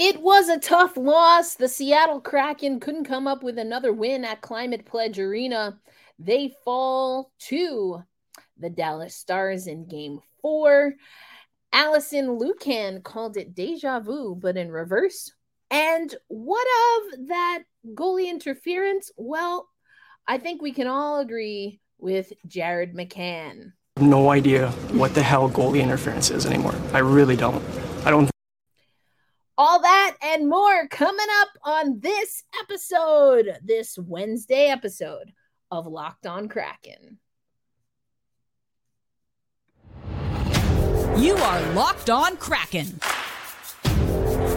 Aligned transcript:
It 0.00 0.22
was 0.22 0.48
a 0.48 0.60
tough 0.60 0.96
loss. 0.96 1.56
The 1.56 1.66
Seattle 1.66 2.20
Kraken 2.20 2.78
couldn't 2.78 3.06
come 3.06 3.26
up 3.26 3.42
with 3.42 3.58
another 3.58 3.92
win 3.92 4.24
at 4.24 4.40
Climate 4.40 4.86
Pledge 4.86 5.18
Arena. 5.18 5.80
They 6.20 6.54
fall 6.64 7.32
to 7.48 8.04
the 8.56 8.70
Dallas 8.70 9.16
Stars 9.16 9.66
in 9.66 9.88
game 9.88 10.20
four. 10.40 10.94
Alison 11.72 12.38
Lukan 12.38 13.02
called 13.02 13.36
it 13.36 13.56
deja 13.56 13.98
vu, 13.98 14.36
but 14.40 14.56
in 14.56 14.70
reverse. 14.70 15.32
And 15.68 16.14
what 16.28 16.66
of 16.94 17.26
that 17.26 17.64
goalie 17.92 18.30
interference? 18.30 19.10
Well, 19.16 19.68
I 20.28 20.38
think 20.38 20.62
we 20.62 20.70
can 20.70 20.86
all 20.86 21.18
agree 21.18 21.80
with 21.98 22.32
Jared 22.46 22.94
McCann. 22.94 23.72
No 23.96 24.30
idea 24.30 24.70
what 24.92 25.16
the 25.16 25.24
hell 25.24 25.50
goalie 25.50 25.82
interference 25.82 26.30
is 26.30 26.46
anymore. 26.46 26.76
I 26.92 27.00
really 27.00 27.34
don't. 27.34 27.64
I 28.04 28.12
don't. 28.12 28.30
All 29.60 29.80
that 29.80 30.14
and 30.22 30.48
more 30.48 30.86
coming 30.86 31.26
up 31.40 31.48
on 31.64 31.98
this 31.98 32.44
episode, 32.62 33.58
this 33.64 33.98
Wednesday 33.98 34.66
episode 34.66 35.32
of 35.72 35.84
Locked 35.84 36.28
On 36.28 36.48
Kraken. 36.48 37.18
You 41.16 41.34
are 41.34 41.72
Locked 41.72 42.08
On 42.08 42.36
Kraken. 42.36 43.00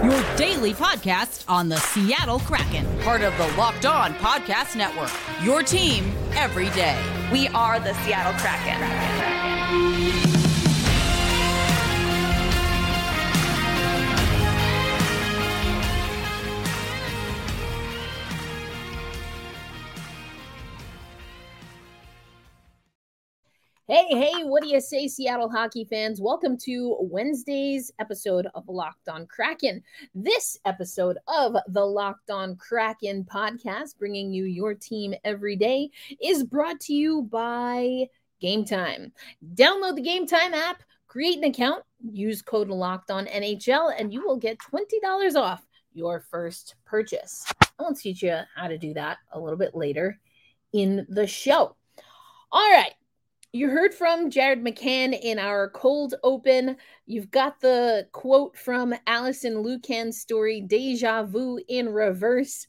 Your 0.03 0.23
daily 0.35 0.73
podcast 0.73 1.45
on 1.47 1.67
the 1.67 1.77
Seattle 1.77 2.39
Kraken, 2.39 2.85
part 2.99 3.21
of 3.21 3.35
the 3.39 3.47
Locked 3.57 3.87
On 3.87 4.13
Podcast 4.15 4.75
Network. 4.75 5.11
Your 5.43 5.63
team 5.63 6.13
every 6.33 6.69
day. 6.69 7.01
We 7.33 7.47
are 7.49 7.79
the 7.79 7.95
Seattle 8.03 8.33
Kraken. 8.39 8.77
Kraken. 8.77 10.30
Hey, 23.91 24.07
hey, 24.07 24.43
what 24.45 24.63
do 24.63 24.69
you 24.69 24.79
say, 24.79 25.09
Seattle 25.09 25.49
hockey 25.49 25.83
fans? 25.83 26.21
Welcome 26.21 26.55
to 26.59 26.95
Wednesday's 27.01 27.91
episode 27.99 28.47
of 28.55 28.63
Locked 28.69 29.09
On 29.09 29.27
Kraken. 29.27 29.83
This 30.15 30.57
episode 30.63 31.17
of 31.27 31.57
the 31.67 31.83
Locked 31.83 32.31
On 32.31 32.55
Kraken 32.55 33.25
podcast, 33.25 33.97
bringing 33.99 34.31
you 34.31 34.45
your 34.45 34.73
team 34.75 35.13
every 35.25 35.57
day, 35.57 35.89
is 36.23 36.45
brought 36.45 36.79
to 36.79 36.93
you 36.93 37.23
by 37.23 38.05
Gametime. 38.41 39.11
Download 39.55 39.97
the 39.97 40.01
Gametime 40.01 40.53
app, 40.53 40.83
create 41.09 41.39
an 41.39 41.43
account, 41.43 41.83
use 41.99 42.41
code 42.41 42.69
Locked 42.69 43.11
On 43.11 43.25
NHL, 43.25 43.93
and 43.99 44.13
you 44.13 44.25
will 44.25 44.37
get 44.37 44.57
$20 44.59 45.35
off 45.35 45.67
your 45.91 46.21
first 46.31 46.75
purchase. 46.85 47.45
I'll 47.77 47.93
teach 47.93 48.23
you 48.23 48.37
how 48.55 48.69
to 48.69 48.77
do 48.77 48.93
that 48.93 49.17
a 49.33 49.39
little 49.41 49.59
bit 49.59 49.75
later 49.75 50.17
in 50.71 51.05
the 51.09 51.27
show. 51.27 51.75
All 52.53 52.71
right 52.71 52.93
you 53.53 53.69
heard 53.69 53.93
from 53.93 54.29
Jared 54.29 54.63
McCann 54.63 55.17
in 55.19 55.37
our 55.37 55.69
cold 55.69 56.15
open. 56.23 56.77
You've 57.05 57.31
got 57.31 57.59
the 57.59 58.07
quote 58.13 58.57
from 58.57 58.95
Alison 59.05 59.55
Lukan's 59.55 60.21
story, 60.21 60.61
Deja 60.61 61.23
Vu 61.23 61.59
in 61.67 61.89
Reverse. 61.89 62.67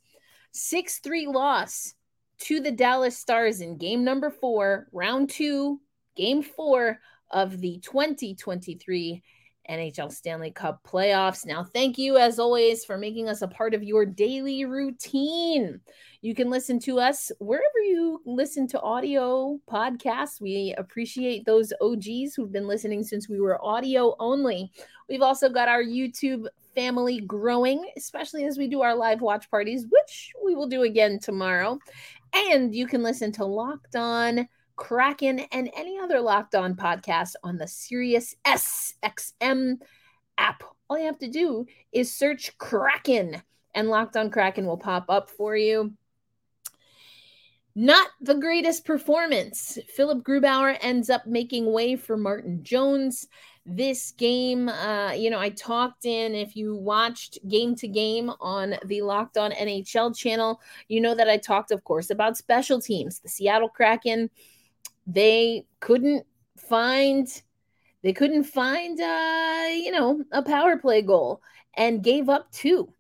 6 0.55 0.99
3 0.99 1.27
loss 1.29 1.95
to 2.41 2.61
the 2.61 2.73
Dallas 2.73 3.17
Stars 3.17 3.61
in 3.61 3.79
game 3.79 4.03
number 4.03 4.29
four, 4.29 4.89
round 4.93 5.31
two, 5.31 5.81
game 6.17 6.43
four 6.43 6.99
of 7.31 7.61
the 7.61 7.79
2023 7.79 9.23
NHL 9.71 10.13
Stanley 10.13 10.51
Cup 10.51 10.83
playoffs. 10.85 11.47
Now, 11.47 11.63
thank 11.65 11.97
you 11.97 12.19
as 12.19 12.39
always 12.41 12.85
for 12.85 12.99
making 12.99 13.29
us 13.29 13.43
a 13.43 13.49
part 13.49 13.75
of 13.75 13.85
your 13.85 14.05
daily 14.05 14.65
routine. 14.65 15.81
You 16.25 16.37
can 16.37 16.51
listen 16.51 16.79
to 16.81 17.01
us 17.01 17.33
wherever 17.41 17.81
you 17.85 18.23
listen 18.25 18.69
to 18.69 18.81
audio 18.81 19.59
podcasts. 19.69 20.41
We 20.41 20.73
appreciate 20.79 21.45
those 21.45 21.73
OGs 21.81 22.37
who've 22.37 22.53
been 22.53 22.69
listening 22.69 23.03
since 23.03 23.29
we 23.29 23.41
were 23.41 23.61
audio 23.61 24.15
only. 24.21 24.71
We've 25.09 25.21
also 25.21 25.49
got 25.49 25.67
our 25.67 25.83
YouTube 25.83 26.47
family 26.77 27.23
growing, 27.23 27.91
especially 27.97 28.45
as 28.45 28.57
we 28.57 28.69
do 28.69 28.83
our 28.83 28.95
live 28.95 29.21
watch 29.21 29.51
parties, 29.51 29.87
which 29.91 30.33
we 30.45 30.55
will 30.55 30.69
do 30.69 30.83
again 30.83 31.19
tomorrow. 31.19 31.81
And 32.33 32.73
you 32.73 32.87
can 32.87 33.03
listen 33.03 33.33
to 33.33 33.45
Locked 33.45 33.97
On 33.97 34.49
Kraken, 34.77 35.41
and 35.51 35.71
any 35.77 35.99
other 35.99 36.21
Locked 36.21 36.55
On 36.55 36.77
podcast 36.77 37.33
on 37.43 37.59
the 37.59 37.65
SiriusXM 37.65 39.79
app. 40.39 40.63
All 40.89 40.99
you 40.99 41.07
have 41.07 41.19
to 41.19 41.29
do 41.29 41.67
is 41.91 42.15
search 42.15 42.57
Kraken, 42.59 43.43
and 43.75 43.89
Locked 43.89 44.17
On 44.17 44.31
Kraken 44.31 44.67
will 44.67 44.79
pop 44.79 45.07
up 45.09 45.29
for 45.29 45.57
you. 45.57 45.93
Not 47.75 48.09
the 48.21 48.35
greatest 48.35 48.85
performance. 48.85 49.79
Philipp 49.89 50.25
Grubauer 50.25 50.77
ends 50.81 51.09
up 51.09 51.27
making 51.27 51.73
way 51.73 51.97
for 51.97 52.17
Martin 52.17 52.63
Jones. 52.63 53.29
This 53.65 54.11
game, 54.13 54.69
uh, 54.69 55.13
you 55.13 55.31
know, 55.31 55.39
I 55.39 55.51
talked 55.51 56.05
in, 56.05 56.35
if 56.35 56.57
you 56.57 56.75
watched 56.75 57.39
game 57.49 57.75
to 57.77 57.89
game 57.89 58.31
on 58.41 58.75
the 58.85 59.03
Locked 59.03 59.39
On 59.39 59.53
NHL 59.53 60.17
channel, 60.17 60.61
you 60.89 61.01
know 61.01 61.15
that 61.15 61.29
I 61.29 61.37
talked, 61.39 61.71
of 61.71 61.85
course, 61.85 62.11
about 62.11 62.37
special 62.37 62.81
teams. 62.81 63.21
The 63.21 63.29
Seattle 63.29 63.69
Kraken 63.69 64.29
they 65.07 65.67
couldn't 65.81 66.27
find 66.57 67.43
they 68.03 68.13
couldn't 68.13 68.45
find 68.45 69.01
uh 69.01 69.67
you 69.73 69.91
know 69.91 70.23
a 70.33 70.43
power 70.43 70.77
play 70.77 71.03
goal 71.03 71.41
and 71.75 72.05
gave 72.05 72.29
up 72.29 72.51
two 72.53 72.93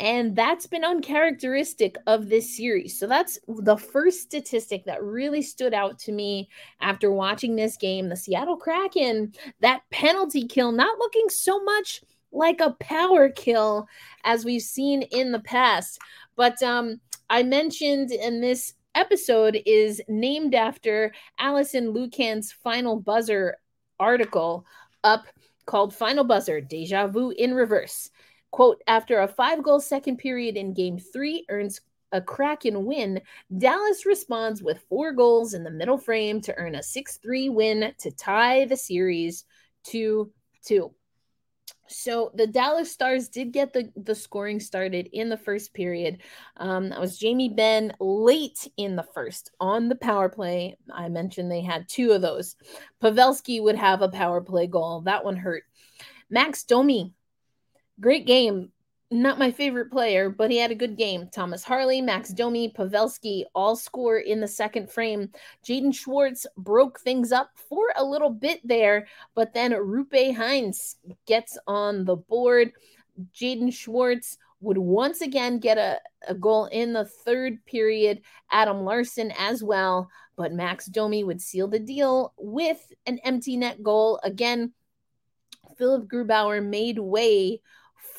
and 0.00 0.34
that's 0.34 0.66
been 0.66 0.82
uncharacteristic 0.82 1.96
of 2.06 2.30
this 2.30 2.56
series. 2.56 2.98
So 2.98 3.06
that's 3.06 3.38
the 3.46 3.76
first 3.76 4.22
statistic 4.22 4.86
that 4.86 5.02
really 5.02 5.42
stood 5.42 5.74
out 5.74 5.98
to 6.00 6.12
me 6.12 6.48
after 6.80 7.12
watching 7.12 7.54
this 7.54 7.76
game. 7.76 8.08
The 8.08 8.16
Seattle 8.16 8.56
Kraken, 8.56 9.34
that 9.60 9.82
penalty 9.90 10.46
kill, 10.46 10.72
not 10.72 10.98
looking 10.98 11.28
so 11.28 11.62
much 11.62 12.02
like 12.32 12.60
a 12.60 12.76
power 12.80 13.28
kill 13.28 13.86
as 14.24 14.44
we've 14.44 14.62
seen 14.62 15.02
in 15.02 15.32
the 15.32 15.40
past. 15.40 15.98
But 16.34 16.62
um, 16.62 16.98
I 17.28 17.42
mentioned 17.42 18.10
in 18.10 18.40
this 18.40 18.72
episode 18.94 19.60
is 19.66 20.00
named 20.08 20.54
after 20.54 21.12
Alison 21.38 21.92
Lukan's 21.92 22.50
final 22.50 22.98
buzzer 22.98 23.58
article 23.98 24.64
up 25.04 25.26
called 25.66 25.94
Final 25.94 26.24
Buzzer 26.24 26.62
Deja 26.62 27.06
Vu 27.06 27.30
in 27.36 27.52
Reverse. 27.52 28.10
Quote 28.50 28.82
After 28.86 29.20
a 29.20 29.28
five 29.28 29.62
goal 29.62 29.80
second 29.80 30.18
period 30.18 30.56
in 30.56 30.74
game 30.74 30.98
three 30.98 31.44
earns 31.48 31.80
a 32.12 32.20
Kraken 32.20 32.84
win, 32.84 33.20
Dallas 33.56 34.04
responds 34.04 34.62
with 34.62 34.84
four 34.88 35.12
goals 35.12 35.54
in 35.54 35.62
the 35.62 35.70
middle 35.70 35.98
frame 35.98 36.40
to 36.42 36.56
earn 36.56 36.74
a 36.74 36.82
6 36.82 37.18
3 37.18 37.48
win 37.50 37.94
to 37.98 38.10
tie 38.10 38.64
the 38.64 38.76
series 38.76 39.44
2 39.84 40.30
2. 40.64 40.92
So 41.86 42.30
the 42.34 42.46
Dallas 42.46 42.90
Stars 42.90 43.28
did 43.28 43.52
get 43.52 43.72
the, 43.72 43.90
the 43.96 44.14
scoring 44.14 44.60
started 44.60 45.08
in 45.12 45.28
the 45.28 45.36
first 45.36 45.74
period. 45.74 46.18
Um, 46.56 46.90
that 46.90 47.00
was 47.00 47.18
Jamie 47.18 47.48
Benn 47.48 47.92
late 47.98 48.68
in 48.76 48.94
the 48.94 49.02
first 49.02 49.50
on 49.58 49.88
the 49.88 49.96
power 49.96 50.28
play. 50.28 50.76
I 50.92 51.08
mentioned 51.08 51.50
they 51.50 51.62
had 51.62 51.88
two 51.88 52.12
of 52.12 52.22
those. 52.22 52.54
Pavelski 53.02 53.60
would 53.60 53.74
have 53.74 54.02
a 54.02 54.08
power 54.08 54.40
play 54.40 54.68
goal. 54.68 55.00
That 55.00 55.24
one 55.24 55.36
hurt. 55.36 55.64
Max 56.30 56.62
Domi, 56.62 57.12
great 58.00 58.26
game 58.26 58.70
not 59.10 59.38
my 59.40 59.50
favorite 59.50 59.90
player, 59.90 60.30
but 60.30 60.50
he 60.50 60.58
had 60.58 60.70
a 60.70 60.76
good 60.76 60.96
game. 60.96 61.28
Thomas 61.32 61.64
Harley, 61.64 62.00
Max 62.00 62.30
Domi, 62.30 62.72
Pavelski 62.72 63.42
all 63.54 63.74
score 63.74 64.18
in 64.18 64.40
the 64.40 64.46
second 64.46 64.88
frame. 64.90 65.30
Jaden 65.66 65.92
Schwartz 65.92 66.46
broke 66.56 67.00
things 67.00 67.32
up 67.32 67.50
for 67.68 67.92
a 67.96 68.04
little 68.04 68.30
bit 68.30 68.60
there, 68.62 69.08
but 69.34 69.52
then 69.52 69.72
Roope 69.72 70.36
Hintz 70.36 70.96
gets 71.26 71.58
on 71.66 72.04
the 72.04 72.16
board. 72.16 72.70
Jaden 73.34 73.74
Schwartz 73.74 74.38
would 74.60 74.78
once 74.78 75.22
again 75.22 75.58
get 75.58 75.76
a, 75.76 75.98
a 76.28 76.34
goal 76.34 76.66
in 76.66 76.92
the 76.92 77.04
third 77.04 77.64
period. 77.66 78.20
Adam 78.52 78.84
Larsson 78.84 79.32
as 79.36 79.64
well, 79.64 80.08
but 80.36 80.52
Max 80.52 80.86
Domi 80.86 81.24
would 81.24 81.40
seal 81.40 81.66
the 81.66 81.80
deal 81.80 82.32
with 82.38 82.92
an 83.06 83.18
empty 83.24 83.56
net 83.56 83.82
goal. 83.82 84.20
Again, 84.22 84.72
Philipp 85.76 86.08
Grubauer 86.08 86.64
made 86.64 86.98
way 86.98 87.60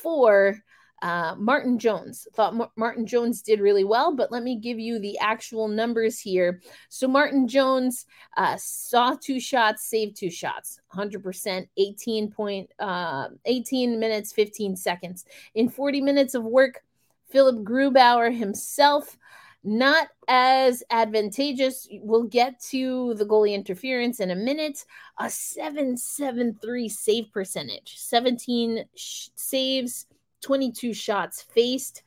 for 0.02 0.56
uh, 1.02 1.34
Martin 1.36 1.78
Jones 1.78 2.28
thought 2.34 2.54
M- 2.54 2.68
Martin 2.76 3.06
Jones 3.06 3.42
did 3.42 3.60
really 3.60 3.82
well, 3.82 4.14
but 4.14 4.30
let 4.30 4.44
me 4.44 4.56
give 4.56 4.78
you 4.78 5.00
the 5.00 5.18
actual 5.18 5.66
numbers 5.66 6.20
here. 6.20 6.60
So 6.88 7.08
Martin 7.08 7.48
Jones 7.48 8.06
uh, 8.36 8.56
saw 8.56 9.16
two 9.20 9.40
shots, 9.40 9.84
saved 9.84 10.16
two 10.16 10.30
shots, 10.30 10.80
100%, 10.94 11.66
18 11.76 12.30
point, 12.30 12.70
uh, 12.78 13.28
18 13.44 13.98
minutes, 13.98 14.32
15 14.32 14.76
seconds. 14.76 15.24
In 15.56 15.68
40 15.68 16.00
minutes 16.00 16.34
of 16.34 16.44
work, 16.44 16.84
Philipp 17.30 17.64
Grubauer 17.64 18.34
himself 18.36 19.16
not 19.64 20.08
as 20.28 20.82
advantageous. 20.90 21.88
We'll 21.92 22.24
get 22.24 22.60
to 22.70 23.14
the 23.14 23.24
goalie 23.24 23.54
interference 23.54 24.20
in 24.20 24.30
a 24.30 24.36
minute. 24.36 24.84
A 25.18 25.30
773 25.30 26.88
save 26.88 27.32
percentage, 27.32 27.96
17 27.98 28.84
sh- 28.96 29.28
saves, 29.34 30.06
22 30.40 30.94
shots 30.94 31.42
faced. 31.42 32.02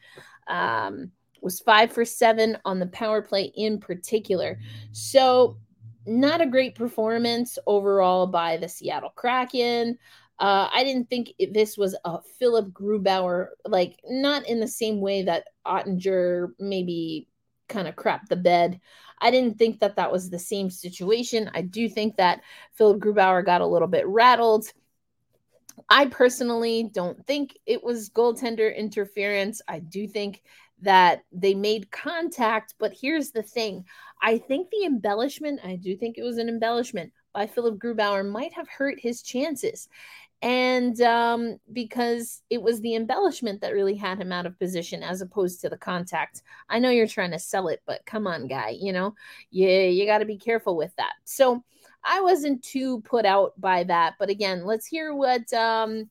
Um, 0.47 1.11
was 1.41 1.59
five 1.59 1.91
for 1.91 2.03
seven 2.03 2.57
on 2.65 2.79
the 2.79 2.87
power 2.87 3.21
play 3.21 3.53
in 3.55 3.79
particular. 3.79 4.59
So, 4.91 5.57
not 6.07 6.41
a 6.41 6.45
great 6.45 6.75
performance 6.75 7.57
overall 7.65 8.27
by 8.27 8.57
the 8.57 8.69
Seattle 8.69 9.13
Kraken. 9.15 9.97
Uh, 10.39 10.67
I 10.71 10.83
didn't 10.83 11.09
think 11.09 11.33
this 11.51 11.77
was 11.77 11.95
a 12.03 12.19
Philipp 12.21 12.67
Grubauer, 12.67 13.49
like 13.65 13.99
not 14.07 14.47
in 14.47 14.59
the 14.59 14.67
same 14.67 14.99
way 14.99 15.23
that 15.23 15.45
Oettinger 15.65 16.49
maybe 16.59 17.27
kind 17.67 17.88
of 17.88 17.95
crapped 17.95 18.27
the 18.29 18.35
bed. 18.35 18.79
I 19.19 19.31
didn't 19.31 19.57
think 19.57 19.79
that 19.79 19.95
that 19.95 20.12
was 20.12 20.29
the 20.29 20.39
same 20.39 20.69
situation. 20.69 21.50
I 21.53 21.62
do 21.62 21.88
think 21.88 22.17
that 22.17 22.41
Philipp 22.73 23.00
Grubauer 23.00 23.45
got 23.45 23.62
a 23.62 23.67
little 23.67 23.88
bit 23.88 24.07
rattled. 24.07 24.71
I 25.89 26.06
personally 26.06 26.89
don't 26.94 27.25
think 27.25 27.57
it 27.65 27.83
was 27.83 28.09
goaltender 28.09 28.75
interference. 28.75 29.62
I 29.67 29.79
do 29.79 30.07
think 30.07 30.44
that 30.81 31.23
they 31.31 31.53
made 31.53 31.91
contact, 31.91 32.75
but 32.79 32.94
here's 32.94 33.31
the 33.31 33.44
thing. 33.44 33.85
I 34.21 34.38
think 34.38 34.69
the 34.69 34.85
embellishment, 34.85 35.62
I 35.63 35.75
do 35.75 35.95
think 35.95 36.17
it 36.17 36.23
was 36.23 36.38
an 36.38 36.50
embellishment 36.50 37.12
by 37.33 37.47
Philipp 37.47 37.75
Grubauer 37.75 38.29
might 38.29 38.53
have 38.53 38.67
hurt 38.67 39.00
his 39.00 39.21
chances 39.21 39.89
and 40.41 40.99
um, 41.01 41.57
because 41.71 42.41
it 42.49 42.61
was 42.61 42.81
the 42.81 42.95
embellishment 42.95 43.61
that 43.61 43.73
really 43.73 43.95
had 43.95 44.19
him 44.19 44.31
out 44.31 44.45
of 44.45 44.59
position 44.59 45.01
as 45.01 45.21
opposed 45.21 45.61
to 45.61 45.69
the 45.69 45.77
contact. 45.77 46.41
I 46.69 46.79
know 46.79 46.89
you're 46.89 47.07
trying 47.07 47.31
to 47.31 47.39
sell 47.39 47.67
it, 47.69 47.81
but 47.85 48.05
come 48.05 48.27
on, 48.27 48.47
guy, 48.47 48.77
you 48.79 48.93
know, 48.93 49.15
yeah, 49.49 49.83
you 49.83 50.05
got 50.05 50.19
to 50.19 50.25
be 50.25 50.37
careful 50.37 50.75
with 50.75 50.95
that. 50.97 51.13
So 51.23 51.63
I 52.03 52.21
wasn't 52.21 52.63
too 52.63 53.01
put 53.01 53.25
out 53.25 53.59
by 53.59 53.83
that, 53.85 54.15
but 54.19 54.29
again, 54.29 54.65
let's 54.65 54.85
hear 54.85 55.15
what 55.15 55.51
um, 55.53 56.09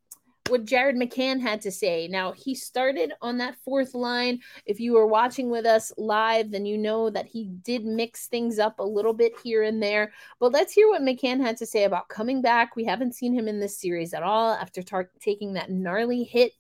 what 0.49 0.67
Jared 0.67 0.97
McCann 0.97 1.41
had 1.41 1.63
to 1.63 1.71
say. 1.71 2.07
Now, 2.07 2.33
he 2.33 2.55
started 2.55 3.13
on 3.23 3.39
that 3.39 3.57
fourth 3.65 3.95
line. 3.95 4.41
If 4.67 4.79
you 4.79 4.93
were 4.93 5.07
watching 5.07 5.49
with 5.49 5.65
us 5.65 5.91
live, 5.97 6.51
then 6.51 6.67
you 6.67 6.77
know 6.77 7.09
that 7.09 7.27
he 7.27 7.45
did 7.45 7.85
mix 7.85 8.27
things 8.27 8.59
up 8.59 8.79
a 8.79 8.85
little 8.85 9.15
bit 9.15 9.33
here 9.43 9.63
and 9.63 9.83
there. 9.83 10.13
But 10.41 10.53
let's 10.53 10.73
hear 10.73 10.89
what 10.89 11.01
McCann 11.01 11.41
had 11.41 11.57
to 11.59 11.67
say 11.67 11.85
about 11.85 12.09
coming 12.09 12.43
back. 12.43 12.77
We 12.77 12.85
haven't 12.85 13.15
seen 13.15 13.33
him 13.33 13.49
in 13.49 13.59
this 13.59 13.81
series 13.81 14.13
at 14.13 14.23
all 14.23 14.53
after 14.53 14.83
tar- 14.83 15.11
taking 15.19 15.55
that 15.55 15.71
gnarly 15.71 16.25
hit 16.25 16.53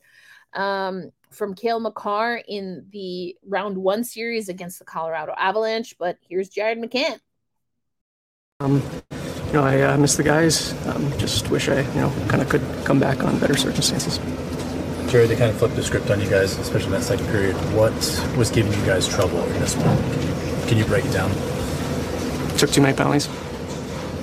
um, 0.55 1.11
from 1.31 1.55
Cale 1.55 1.81
Makar 1.81 2.43
in 2.49 2.87
the 2.91 3.37
round 3.47 3.77
one 3.77 4.03
series 4.03 4.49
against 4.49 4.79
the 4.79 4.87
Colorado 4.87 5.35
Avalanche. 5.37 5.97
But 5.99 6.17
here's 6.27 6.49
Jared 6.49 6.79
McCann. 6.79 7.21
Um, 8.61 8.83
you 9.55 9.61
know, 9.61 9.67
I 9.67 9.83
uh, 9.83 9.97
miss 9.97 10.17
the 10.17 10.25
guys. 10.25 10.73
Um, 10.89 11.17
just 11.17 11.49
wish 11.49 11.69
I, 11.69 11.83
you 11.83 12.01
know, 12.01 12.13
kind 12.27 12.43
of 12.43 12.49
could 12.49 12.61
come 12.85 12.99
back 12.99 13.23
on 13.23 13.39
better 13.39 13.57
circumstances. 13.57 14.19
Jerry, 15.13 15.29
they 15.29 15.37
kind 15.37 15.49
of 15.49 15.57
flipped 15.57 15.77
the 15.77 15.83
script 15.85 16.11
on 16.11 16.21
you 16.21 16.29
guys, 16.29 16.59
especially 16.59 16.87
in 16.87 16.93
that 16.95 17.05
second 17.05 17.27
period. 17.27 17.55
What 17.73 17.93
was 18.37 18.51
giving 18.51 18.73
you 18.73 18.85
guys 18.85 19.07
trouble 19.07 19.45
in 19.45 19.61
this 19.61 19.77
one? 19.77 19.97
Can 20.67 20.77
you 20.77 20.85
break 20.85 21.05
it 21.05 21.13
down? 21.13 21.31
Took 22.59 22.71
too 22.71 22.81
many 22.81 22.97
penalties. 22.97 23.29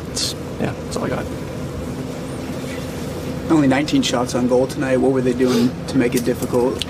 It's, 0.10 0.34
yeah, 0.60 0.74
that's 0.74 0.98
all 0.98 1.06
I 1.06 1.10
got. 1.10 1.26
Only 3.50 3.70
19 3.70 4.02
shots 4.02 4.36
on 4.36 4.50
goal 4.50 4.68
tonight. 4.68 4.98
What 4.98 5.14
were 5.14 5.22
they 5.22 5.32
doing 5.32 5.72
to 5.88 5.98
make 5.98 6.14
it 6.14 6.26
difficult? 6.26 6.84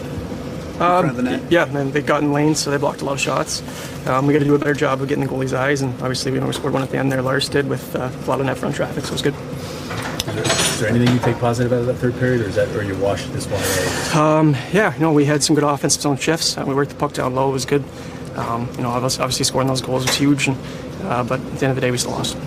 Um, 0.81 1.45
yeah, 1.50 1.68
and 1.68 1.94
they 1.94 2.01
got 2.01 2.24
in 2.24 2.33
lanes, 2.33 2.60
so 2.60 2.72
they 2.72 2.78
blocked 2.78 3.01
a 3.01 3.06
lot 3.06 3.13
of 3.13 3.19
shots. 3.19 3.62
Um, 4.07 4.25
we 4.25 4.33
got 4.33 4.39
to 4.39 4.45
do 4.45 4.56
a 4.56 4.60
better 4.60 4.74
job 4.74 5.01
of 5.01 5.07
getting 5.07 5.24
the 5.24 5.30
goalie's 5.30 5.54
eyes, 5.54 5.81
and 5.81 5.94
obviously 6.01 6.31
we 6.31 6.39
know 6.39 6.48
we 6.48 6.54
scored 6.54 6.74
one 6.74 6.81
at 6.81 6.89
the 6.89 6.98
end 6.98 7.12
there. 7.12 7.22
Lars 7.22 7.48
did 7.48 7.69
with 7.69 7.95
uh, 7.95 8.10
a 8.12 8.25
lot 8.28 8.39
of 8.39 8.48
net 8.48 8.57
front 8.57 8.75
traffic, 8.75 9.04
so 9.04 9.10
it 9.10 9.13
was 9.13 9.22
good. 9.22 9.36
Is 9.36 10.25
there, 10.25 10.44
is 10.44 10.80
there 10.80 10.89
anything 10.89 11.13
you 11.13 11.19
take 11.19 11.38
positive 11.38 11.72
out 11.72 11.81
of 11.81 11.86
that 11.86 11.95
third 11.95 12.18
period, 12.18 12.42
or 12.42 12.45
is 12.45 12.56
that 12.56 12.68
or 12.75 12.83
you 12.83 12.95
washed 12.98 13.31
this 13.33 13.45
one 13.48 13.62
away? 13.62 14.39
Um, 14.39 14.56
yeah, 14.74 14.94
you 14.95 15.01
know 15.01 15.13
we 15.13 15.25
had 15.25 15.44
some 15.44 15.56
good 15.56 15.63
offensive 15.63 16.01
zone 16.01 16.18
shifts. 16.18 16.57
We 16.57 16.74
worked 16.74 16.89
the 16.89 16.98
puck 16.98 17.13
down 17.13 17.36
low, 17.36 17.50
it 17.50 17.54
was 17.54 17.66
good. 17.66 17.83
Um, 18.36 18.68
you 18.78 18.83
know, 18.83 18.89
obviously 18.89 19.45
scoring 19.45 19.68
those 19.68 19.81
goals 19.81 20.06
was 20.06 20.16
huge, 20.16 20.48
and, 20.48 20.57
uh, 21.04 21.24
but 21.24 21.39
at 21.39 21.60
the 21.60 21.66
end 21.66 21.72
of 21.72 21.75
the 21.75 21.81
day, 21.81 21.92
we 21.92 21.98
still 21.98 22.12
lost. 22.12 22.38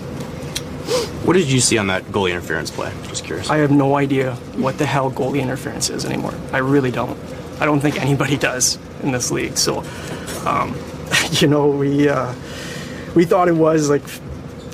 What 1.25 1.33
did 1.33 1.49
you 1.49 1.59
see 1.59 1.77
on 1.77 1.87
that 1.87 2.03
goalie 2.05 2.31
interference 2.31 2.69
play? 2.69 2.93
Just 3.07 3.23
curious. 3.23 3.49
I 3.49 3.57
have 3.57 3.71
no 3.71 3.95
idea 3.95 4.35
what 4.57 4.77
the 4.77 4.85
hell 4.85 5.11
goalie 5.11 5.41
interference 5.41 5.89
is 5.89 6.05
anymore. 6.05 6.33
I 6.51 6.59
really 6.59 6.91
don't. 6.91 7.17
I 7.59 7.65
don't 7.65 7.79
think 7.79 8.01
anybody 8.01 8.37
does 8.37 8.77
in 9.03 9.11
this 9.11 9.31
league. 9.31 9.57
So, 9.57 9.83
um, 10.45 10.75
you 11.31 11.47
know, 11.47 11.67
we 11.67 12.09
uh, 12.09 12.33
we 13.15 13.25
thought 13.25 13.47
it 13.47 13.55
was 13.55 13.89
like 13.89 14.03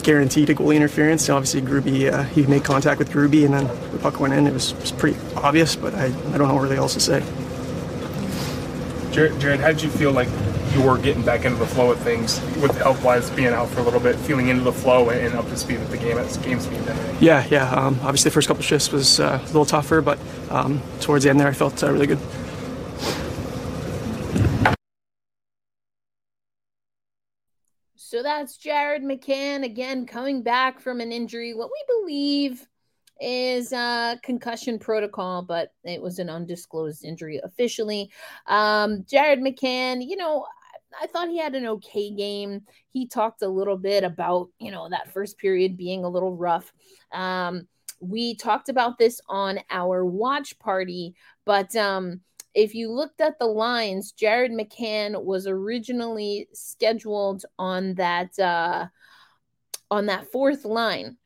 guaranteed 0.04 0.50
a 0.50 0.56
goalie 0.56 0.76
interference. 0.76 1.30
obviously, 1.30 1.62
Gruby 1.62 2.12
uh, 2.12 2.24
he 2.24 2.46
made 2.48 2.64
contact 2.64 3.00
with 3.00 3.12
Gruby, 3.12 3.46
and 3.46 3.54
then 3.54 3.68
the 3.92 4.00
puck 4.00 4.20
went 4.20 4.34
in. 4.34 4.48
It 4.48 4.54
was, 4.54 4.72
it 4.72 4.80
was 4.80 4.92
pretty 4.92 5.18
obvious, 5.36 5.76
but 5.76 5.94
I, 5.94 6.06
I 6.06 6.38
don't 6.38 6.48
know 6.48 6.56
what 6.56 6.64
really 6.64 6.78
else 6.78 6.94
to 6.96 7.00
say. 7.00 7.24
Jared, 9.12 9.40
Jared, 9.40 9.60
how 9.60 9.68
did 9.68 9.84
you 9.84 9.90
feel 9.90 10.12
like 10.12 10.30
you 10.74 10.82
were 10.82 10.98
getting 10.98 11.24
back 11.24 11.44
into 11.44 11.58
the 11.58 11.68
flow 11.68 11.92
of 11.92 12.00
things 12.00 12.40
with 12.62 12.76
health 12.78 13.04
wise 13.04 13.30
being 13.32 13.50
out 13.50 13.68
for 13.70 13.82
a 13.82 13.84
little 13.84 14.00
bit, 14.00 14.16
feeling 14.16 14.48
into 14.48 14.64
the 14.64 14.72
flow 14.72 15.10
and 15.10 15.36
up 15.36 15.46
to 15.50 15.58
speed 15.58 15.80
with 15.80 15.92
the 15.92 15.98
game 15.98 16.18
as 16.18 16.38
game 16.38 16.60
speed? 16.62 16.82
Yeah, 17.20 17.46
yeah. 17.50 17.70
Um, 17.72 18.00
obviously, 18.02 18.30
the 18.30 18.34
first 18.34 18.48
couple 18.48 18.64
shifts 18.64 18.92
was 18.92 19.20
uh, 19.20 19.40
a 19.42 19.46
little 19.48 19.66
tougher, 19.66 20.02
but 20.02 20.18
um, 20.50 20.82
towards 21.02 21.26
the 21.26 21.30
end 21.30 21.40
there, 21.40 21.48
I 21.48 21.54
felt 21.54 21.84
uh, 21.84 21.92
really 21.92 22.08
good. 22.08 22.20
So 28.22 28.26
that's 28.26 28.56
Jared 28.56 29.02
McCann 29.02 29.64
again 29.64 30.06
coming 30.06 30.44
back 30.44 30.80
from 30.80 31.02
an 31.02 31.12
injury. 31.12 31.56
What 31.56 31.72
we 31.72 32.02
believe 32.04 32.68
is 33.20 33.74
a 33.74 34.20
concussion 34.22 34.78
protocol, 34.78 35.42
but 35.42 35.72
it 35.84 36.00
was 36.00 36.20
an 36.20 36.30
undisclosed 36.30 37.04
injury 37.04 37.42
officially. 37.44 38.12
Um, 38.46 39.06
Jared 39.10 39.40
McCann, 39.40 40.08
you 40.08 40.18
know, 40.18 40.46
I 41.02 41.08
thought 41.08 41.30
he 41.30 41.40
had 41.40 41.56
an 41.56 41.66
okay 41.66 42.12
game. 42.12 42.62
He 42.92 43.08
talked 43.08 43.42
a 43.42 43.48
little 43.48 43.76
bit 43.76 44.04
about, 44.04 44.50
you 44.60 44.70
know, 44.70 44.88
that 44.88 45.12
first 45.12 45.40
period 45.40 45.76
being 45.76 46.04
a 46.04 46.10
little 46.10 46.38
rough. 46.38 46.72
Um, 47.12 47.68
we 48.02 48.36
talked 48.36 48.70
about 48.70 49.00
this 49.00 49.20
on 49.30 49.62
our 49.72 50.06
watch 50.06 50.60
party, 50.60 51.16
but 51.44 51.76
um, 51.76 52.22
if 52.54 52.76
you 52.76 52.92
looked 52.92 53.22
at 53.22 53.40
the 53.40 53.46
lines, 53.46 54.12
Jared 54.12 54.52
McCann 54.52 55.24
was 55.24 55.48
originally 55.48 56.48
scheduled 56.54 57.46
on 57.58 57.96
that 57.96 58.38
uh, 58.40 58.88
on 59.90 60.08
that 60.08 60.32
fourth 60.32 60.66
line. 60.66 61.18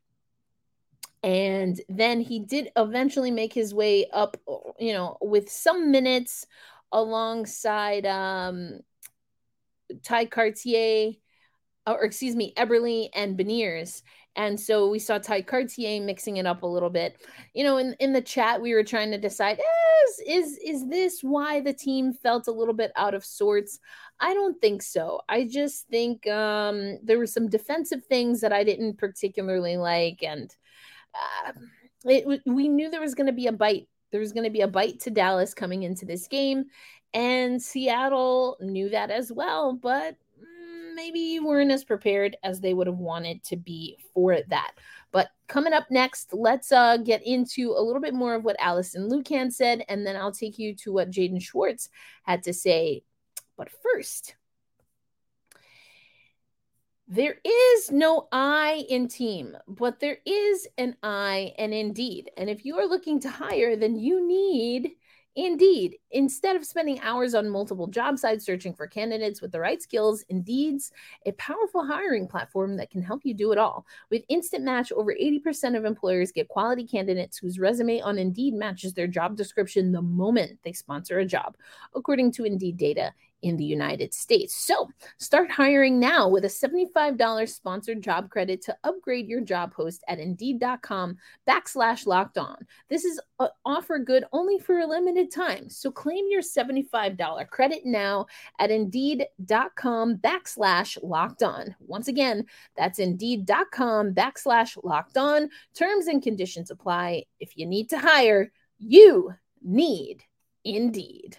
And 1.23 1.81
then 1.89 2.21
he 2.21 2.39
did 2.39 2.69
eventually 2.75 3.31
make 3.31 3.51
his 3.51 3.73
way 3.73 4.07
up, 4.13 4.37
you 4.79 4.93
know, 4.93 5.17
with 5.21 5.49
some 5.49 5.89
minutes 5.89 6.45
alongside 6.91 8.05
um, 8.05 8.79
Tye 10.03 10.27
Kartye, 10.27 11.19
or 11.87 12.03
excuse 12.03 12.35
me, 12.35 12.53
Eberle 12.55 13.09
and 13.15 13.37
Beniers. 13.37 14.03
And 14.35 14.59
so 14.59 14.89
we 14.89 14.99
saw 14.99 15.17
Tye 15.17 15.41
Kartye 15.41 16.03
mixing 16.03 16.37
it 16.37 16.45
up 16.45 16.63
a 16.63 16.67
little 16.67 16.89
bit. 16.89 17.21
You 17.53 17.63
know, 17.63 17.77
in, 17.77 17.95
in 17.99 18.11
the 18.11 18.21
chat, 18.21 18.61
we 18.61 18.73
were 18.73 18.83
trying 18.83 19.11
to 19.11 19.17
decide 19.17 19.59
is, 19.59 20.19
is 20.27 20.59
is 20.63 20.89
this 20.89 21.21
why 21.21 21.61
the 21.61 21.73
team 21.73 22.13
felt 22.13 22.47
a 22.47 22.51
little 22.51 22.73
bit 22.73 22.91
out 22.95 23.13
of 23.13 23.23
sorts? 23.23 23.79
I 24.19 24.33
don't 24.33 24.59
think 24.61 24.81
so. 24.81 25.21
I 25.29 25.45
just 25.45 25.87
think 25.87 26.27
um, 26.27 26.99
there 27.03 27.17
were 27.17 27.27
some 27.27 27.49
defensive 27.49 28.05
things 28.05 28.41
that 28.41 28.53
I 28.53 28.63
didn't 28.63 28.97
particularly 28.97 29.77
like, 29.77 30.23
and 30.23 30.53
uh, 31.13 31.51
it, 32.05 32.41
we 32.45 32.67
knew 32.67 32.89
there 32.89 33.01
was 33.01 33.15
going 33.15 33.27
to 33.27 33.33
be 33.33 33.47
a 33.47 33.51
bite. 33.51 33.87
There 34.11 34.21
was 34.21 34.33
going 34.33 34.45
to 34.45 34.49
be 34.49 34.61
a 34.61 34.67
bite 34.67 35.01
to 35.01 35.11
Dallas 35.11 35.53
coming 35.53 35.83
into 35.83 36.05
this 36.05 36.27
game, 36.27 36.65
and 37.13 37.61
Seattle 37.61 38.57
knew 38.59 38.89
that 38.89 39.11
as 39.11 39.31
well. 39.31 39.73
But 39.73 40.17
maybe 40.95 41.39
weren't 41.39 41.71
as 41.71 41.83
prepared 41.83 42.37
as 42.43 42.59
they 42.59 42.73
would 42.73 42.87
have 42.87 42.97
wanted 42.97 43.43
to 43.43 43.57
be 43.57 43.97
for 44.13 44.39
that. 44.49 44.71
But 45.11 45.29
coming 45.47 45.73
up 45.73 45.85
next, 45.91 46.33
let's 46.33 46.71
uh, 46.71 46.97
get 46.97 47.25
into 47.25 47.71
a 47.71 47.81
little 47.81 48.01
bit 48.01 48.13
more 48.13 48.33
of 48.35 48.43
what 48.43 48.55
Alison 48.59 49.09
Lukan 49.09 49.51
said, 49.51 49.83
and 49.87 50.05
then 50.05 50.15
I'll 50.15 50.31
take 50.31 50.57
you 50.57 50.75
to 50.77 50.91
what 50.91 51.11
Jaden 51.11 51.41
Schwartz 51.41 51.89
had 52.23 52.43
to 52.43 52.53
say. 52.53 53.03
But 53.57 53.69
first, 53.69 54.35
there 57.07 57.37
is 57.45 57.91
no 57.91 58.27
I 58.31 58.85
in 58.89 59.07
team, 59.07 59.55
but 59.67 59.99
there 59.99 60.17
is 60.25 60.67
an 60.77 60.95
I 61.03 61.53
and 61.57 61.73
indeed. 61.73 62.31
And 62.35 62.49
if 62.49 62.65
you 62.65 62.79
are 62.79 62.87
looking 62.87 63.19
to 63.21 63.29
hire, 63.29 63.75
then 63.75 63.95
you 63.95 64.27
need 64.27 64.91
Indeed, 65.37 65.97
instead 66.11 66.55
of 66.55 66.65
spending 66.65 67.01
hours 67.01 67.35
on 67.35 67.49
multiple 67.49 67.87
job 67.87 68.17
sites 68.17 68.45
searching 68.45 68.73
for 68.73 68.87
candidates 68.87 69.41
with 69.41 69.51
the 69.51 69.59
right 69.59 69.81
skills, 69.81 70.23
Indeed's 70.29 70.93
a 71.25 71.33
powerful 71.33 71.85
hiring 71.85 72.25
platform 72.25 72.77
that 72.77 72.89
can 72.89 73.01
help 73.01 73.25
you 73.25 73.33
do 73.33 73.51
it 73.51 73.57
all. 73.57 73.85
With 74.09 74.23
Instant 74.29 74.63
Match, 74.63 74.93
over 74.93 75.13
80% 75.13 75.77
of 75.77 75.83
employers 75.83 76.31
get 76.31 76.47
quality 76.47 76.87
candidates 76.87 77.37
whose 77.37 77.59
resume 77.59 77.99
on 77.99 78.17
Indeed 78.17 78.53
matches 78.53 78.93
their 78.93 79.07
job 79.07 79.35
description 79.35 79.91
the 79.91 80.01
moment 80.01 80.57
they 80.63 80.71
sponsor 80.71 81.19
a 81.19 81.25
job. 81.25 81.57
According 81.93 82.31
to 82.33 82.45
Indeed 82.45 82.77
data, 82.77 83.13
in 83.41 83.57
the 83.57 83.63
United 83.63 84.13
States. 84.13 84.55
So 84.55 84.89
start 85.19 85.51
hiring 85.51 85.99
now 85.99 86.27
with 86.27 86.45
a 86.45 86.47
$75 86.47 87.49
sponsored 87.49 88.01
job 88.01 88.29
credit 88.29 88.61
to 88.63 88.77
upgrade 88.83 89.27
your 89.27 89.41
job 89.41 89.73
post 89.73 90.03
at 90.07 90.19
indeed.com 90.19 91.17
backslash 91.47 92.05
locked 92.05 92.37
on. 92.37 92.57
This 92.89 93.05
is 93.05 93.19
an 93.39 93.49
offer 93.65 93.99
good 93.99 94.25
only 94.31 94.59
for 94.59 94.79
a 94.79 94.87
limited 94.87 95.31
time. 95.31 95.69
So 95.69 95.91
claim 95.91 96.25
your 96.29 96.41
$75 96.41 97.49
credit 97.49 97.85
now 97.85 98.25
at 98.59 98.71
indeed.com 98.71 100.17
backslash 100.17 100.97
locked 101.03 101.43
on. 101.43 101.75
Once 101.79 102.07
again, 102.07 102.45
that's 102.75 102.99
indeed.com 102.99 104.13
backslash 104.13 104.77
locked 104.83 105.17
on. 105.17 105.49
Terms 105.75 106.07
and 106.07 106.23
conditions 106.23 106.71
apply. 106.71 107.25
If 107.39 107.57
you 107.57 107.65
need 107.65 107.89
to 107.89 107.99
hire, 107.99 108.51
you 108.79 109.33
need 109.61 110.23
Indeed. 110.65 111.37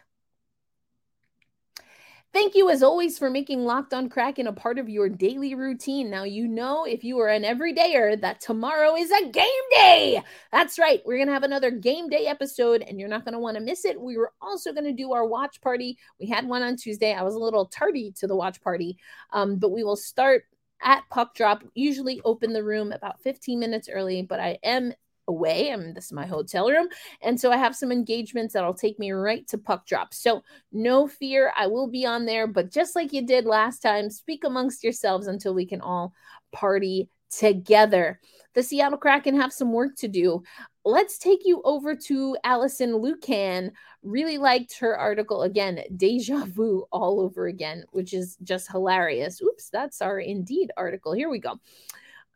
Thank 2.37 2.55
you, 2.55 2.69
as 2.69 2.83
always, 2.83 3.19
for 3.19 3.31
making 3.31 3.64
Locked 3.64 3.95
on 3.95 4.11
Kraken 4.11 4.47
a 4.47 4.52
part 4.52 4.78
of 4.78 4.90
your 4.90 5.09
daily 5.09 5.55
routine. 5.55 6.11
Now, 6.11 6.25
you 6.25 6.47
know, 6.47 6.85
if 6.85 7.02
you 7.02 7.19
are 7.19 7.28
an 7.31 7.45
everydayer, 7.45 8.21
that 8.21 8.43
tomorrow 8.43 8.95
is 8.95 9.11
a 9.11 9.31
game 9.31 9.47
day. 9.71 10.23
That's 10.52 10.78
right. 10.78 11.00
We're 11.07 11.16
going 11.16 11.28
to 11.28 11.33
have 11.33 11.45
another 11.45 11.71
game 11.71 12.11
day 12.11 12.26
episode, 12.26 12.83
and 12.83 13.00
you're 13.00 13.09
not 13.09 13.25
going 13.25 13.33
to 13.33 13.38
want 13.38 13.57
to 13.57 13.62
miss 13.62 13.87
it. 13.87 13.99
We 13.99 14.19
were 14.19 14.35
also 14.43 14.75
going 14.75 14.85
to 14.85 14.93
do 14.93 15.14
our 15.14 15.26
watch 15.26 15.62
party. 15.62 15.97
We 16.21 16.26
had 16.26 16.47
one 16.47 16.62
on 16.62 16.76
Tuesday. 16.76 17.14
I 17.14 17.23
was 17.23 17.37
a 17.37 17.38
little 17.38 17.69
tardy 17.69 18.12
to 18.19 18.26
the 18.26 18.37
watch 18.37 18.61
party, 18.61 18.99
um, 19.33 19.57
but 19.57 19.71
we 19.71 19.83
will 19.83 19.97
start 19.97 20.43
at 20.83 21.05
puck 21.09 21.35
drop 21.35 21.64
usually 21.75 22.21
open 22.26 22.52
the 22.52 22.62
room 22.62 22.93
about 22.93 23.19
15 23.23 23.59
minutes 23.59 23.88
early 23.90 24.21
but 24.21 24.38
i 24.38 24.59
am 24.62 24.93
away. 25.28 25.71
I'm 25.71 25.95
this 25.95 26.06
is 26.06 26.12
my 26.12 26.26
hotel 26.26 26.68
room. 26.68 26.88
And 27.23 27.40
so 27.40 27.50
I 27.50 27.56
have 27.56 27.76
some 27.76 27.92
engagements 27.92 28.54
that'll 28.54 28.75
take 28.75 28.99
me 28.99 29.12
right 29.12 29.47
to 29.49 29.59
puck 29.59 29.87
drop. 29.87 30.14
So 30.14 30.42
no 30.73 31.06
fear, 31.06 31.52
I 31.56 31.66
will 31.66 31.88
be 31.88 32.06
on 32.06 32.26
there. 32.26 32.47
But 32.47 32.71
just 32.71 32.97
like 32.97 33.12
you 33.12 33.26
did 33.26 33.45
last 33.45 33.80
time, 33.80 34.11
speak 34.11 34.45
amongst 34.45 34.85
yourselves 34.85 35.26
until 35.26 35.54
we 35.54 35.66
can 35.66 35.80
all 35.80 36.12
party 36.52 37.09
together. 37.30 38.21
The 38.54 38.62
Seattle 38.62 38.99
Kraken 38.99 39.38
have 39.38 39.52
some 39.52 39.73
work 39.73 39.97
to 39.97 40.09
do. 40.09 40.42
Let's 40.85 41.18
take 41.18 41.40
you 41.45 41.61
over 41.64 41.97
to 41.97 42.37
Alison 42.45 42.92
Lukan. 42.92 43.73
Really 44.02 44.38
liked 44.38 44.78
her 44.78 44.97
article 44.97 45.42
again, 45.42 45.80
deja 45.97 46.45
vu 46.47 46.87
all 46.92 47.21
over 47.21 47.49
again, 47.49 47.85
which 47.90 48.14
is 48.14 48.37
just 48.45 48.71
hilarious. 48.71 49.42
Oops, 49.42 49.68
that's 49.71 50.00
our 50.00 50.21
Indeed 50.21 50.71
article. 50.76 51.12
Here 51.12 51.28
we 51.28 51.40
go. 51.40 51.59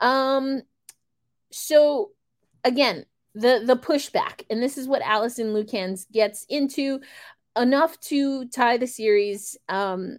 Um, 0.01 0.63
so 1.53 2.11
again, 2.65 3.05
the 3.35 3.63
the 3.65 3.77
pushback, 3.77 4.45
and 4.51 4.63
this 4.63 4.77
is 4.77 4.89
what 4.89 5.03
Alison 5.03 5.55
Lukans 5.55 6.11
gets 6.11 6.47
into 6.49 7.01
enough 7.57 7.99
to 8.01 8.47
tie 8.47 8.77
the 8.77 8.87
series 8.87 9.57
um, 9.69 10.19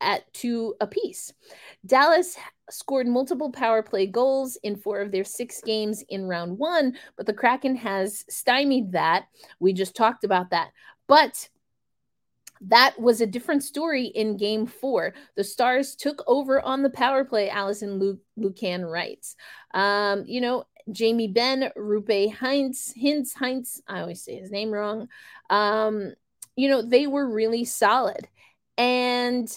at 0.00 0.32
two 0.32 0.74
apiece. 0.80 1.32
Dallas 1.84 2.36
scored 2.70 3.06
multiple 3.06 3.50
power 3.50 3.82
play 3.82 4.06
goals 4.06 4.56
in 4.62 4.76
four 4.76 5.00
of 5.00 5.10
their 5.10 5.24
six 5.24 5.60
games 5.62 6.02
in 6.08 6.26
round 6.26 6.58
one, 6.58 6.96
but 7.16 7.26
the 7.26 7.32
Kraken 7.32 7.76
has 7.76 8.24
stymied 8.28 8.92
that. 8.92 9.26
We 9.58 9.72
just 9.72 9.96
talked 9.96 10.24
about 10.24 10.50
that. 10.50 10.70
But 11.06 11.48
that 12.62 12.98
was 13.00 13.20
a 13.20 13.26
different 13.26 13.62
story 13.62 14.06
in 14.06 14.36
game 14.36 14.66
four. 14.66 15.14
The 15.36 15.44
Stars 15.44 15.94
took 15.94 16.22
over 16.26 16.60
on 16.60 16.82
the 16.82 16.90
power 16.90 17.24
play, 17.24 17.48
Alison 17.48 18.18
Lukan 18.38 18.90
writes. 18.90 19.36
Um, 19.74 20.24
you 20.26 20.40
know, 20.40 20.64
Jamie 20.90 21.28
Benn, 21.28 21.70
Roope 21.76 22.34
Hintz, 22.34 22.96
Hintz, 22.96 23.34
Hintz, 23.34 23.80
I 23.86 24.00
always 24.00 24.22
say 24.22 24.36
his 24.36 24.50
name 24.50 24.70
wrong. 24.70 25.08
Um, 25.50 26.14
you 26.56 26.68
know, 26.68 26.82
they 26.82 27.06
were 27.06 27.28
really 27.28 27.64
solid. 27.64 28.28
And 28.76 29.48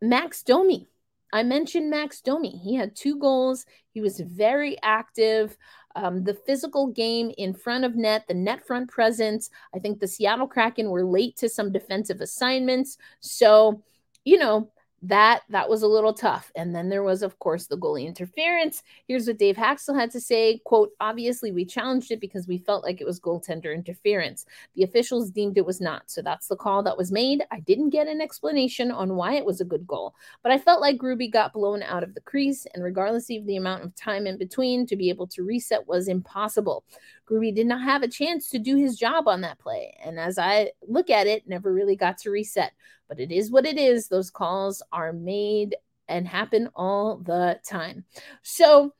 Max 0.00 0.42
Domi, 0.42 0.88
I 1.32 1.42
mentioned 1.42 1.90
Max 1.90 2.20
Domi. 2.20 2.56
He 2.56 2.74
had 2.74 2.96
two 2.96 3.18
goals. 3.18 3.66
He 3.90 4.00
was 4.00 4.20
very 4.20 4.76
active. 4.82 5.56
Um, 5.96 6.24
the 6.24 6.34
physical 6.34 6.88
game 6.88 7.32
in 7.36 7.54
front 7.54 7.84
of 7.84 7.96
net, 7.96 8.26
the 8.28 8.34
net 8.34 8.66
front 8.66 8.88
presence. 8.88 9.50
I 9.74 9.78
think 9.78 9.98
the 9.98 10.06
Seattle 10.06 10.46
Kraken 10.46 10.90
were 10.90 11.04
late 11.04 11.36
to 11.38 11.48
some 11.48 11.72
defensive 11.72 12.20
assignments. 12.20 12.98
So, 13.20 13.82
you 14.24 14.38
know, 14.38 14.70
that 15.02 15.42
that 15.48 15.68
was 15.68 15.82
a 15.82 15.88
little 15.88 16.12
tough. 16.12 16.50
And 16.56 16.74
then 16.74 16.88
there 16.88 17.02
was 17.02 17.22
of 17.22 17.38
course 17.38 17.66
the 17.66 17.78
goalie 17.78 18.06
interference. 18.06 18.82
Here's 19.06 19.26
what 19.26 19.38
dave 19.38 19.56
hakstol 19.56 19.98
had 19.98 20.10
to 20.12 20.20
say 20.20 20.60
quote 20.64 20.90
obviously 21.00 21.52
we 21.52 21.64
challenged 21.64 22.10
it 22.10 22.20
because 22.20 22.48
we 22.48 22.58
felt 22.58 22.84
like 22.84 23.00
it 23.00 23.06
was 23.06 23.20
goaltender 23.20 23.74
interference. 23.74 24.44
The 24.74 24.82
officials 24.82 25.30
deemed 25.30 25.56
it 25.56 25.66
was 25.66 25.80
not. 25.80 26.10
So 26.10 26.22
that's 26.22 26.48
the 26.48 26.56
call 26.56 26.82
that 26.82 26.96
was 26.96 27.12
made. 27.12 27.44
I 27.50 27.60
didn't 27.60 27.90
get 27.90 28.08
an 28.08 28.20
explanation 28.20 28.90
on 28.90 29.14
why 29.14 29.34
it 29.34 29.44
was 29.44 29.60
a 29.60 29.64
good 29.64 29.86
goal 29.86 30.14
but 30.42 30.52
i 30.52 30.58
felt 30.58 30.80
like 30.80 30.98
Gruby 30.98 31.30
got 31.30 31.52
blown 31.52 31.82
out 31.82 32.02
of 32.02 32.14
the 32.14 32.20
crease. 32.20 32.66
And 32.74 32.82
regardless 32.82 33.30
of 33.30 33.46
the 33.46 33.56
amount 33.56 33.84
of 33.84 33.94
time 33.94 34.26
in 34.26 34.38
between 34.38 34.86
to 34.86 34.96
be 34.96 35.08
able 35.08 35.26
to 35.28 35.42
reset 35.42 35.86
was 35.86 36.08
impossible 36.08 36.84
Gruby 37.28 37.52
did 37.52 37.66
not 37.66 37.82
have 37.82 38.02
a 38.02 38.08
chance 38.08 38.48
to 38.50 38.58
do 38.58 38.76
his 38.76 38.96
job 38.96 39.28
on 39.28 39.42
that 39.42 39.58
play. 39.58 39.94
And 40.02 40.18
as 40.18 40.38
I 40.38 40.72
look 40.86 41.10
at 41.10 41.26
it, 41.26 41.46
never 41.46 41.72
really 41.72 41.96
got 41.96 42.18
to 42.18 42.30
reset. 42.30 42.72
But 43.08 43.20
it 43.20 43.30
is 43.30 43.50
what 43.50 43.66
it 43.66 43.78
is. 43.78 44.08
Those 44.08 44.30
calls 44.30 44.82
are 44.92 45.12
made 45.12 45.76
and 46.08 46.26
happen 46.26 46.70
all 46.74 47.18
the 47.18 47.60
time. 47.68 48.04
So 48.42 48.94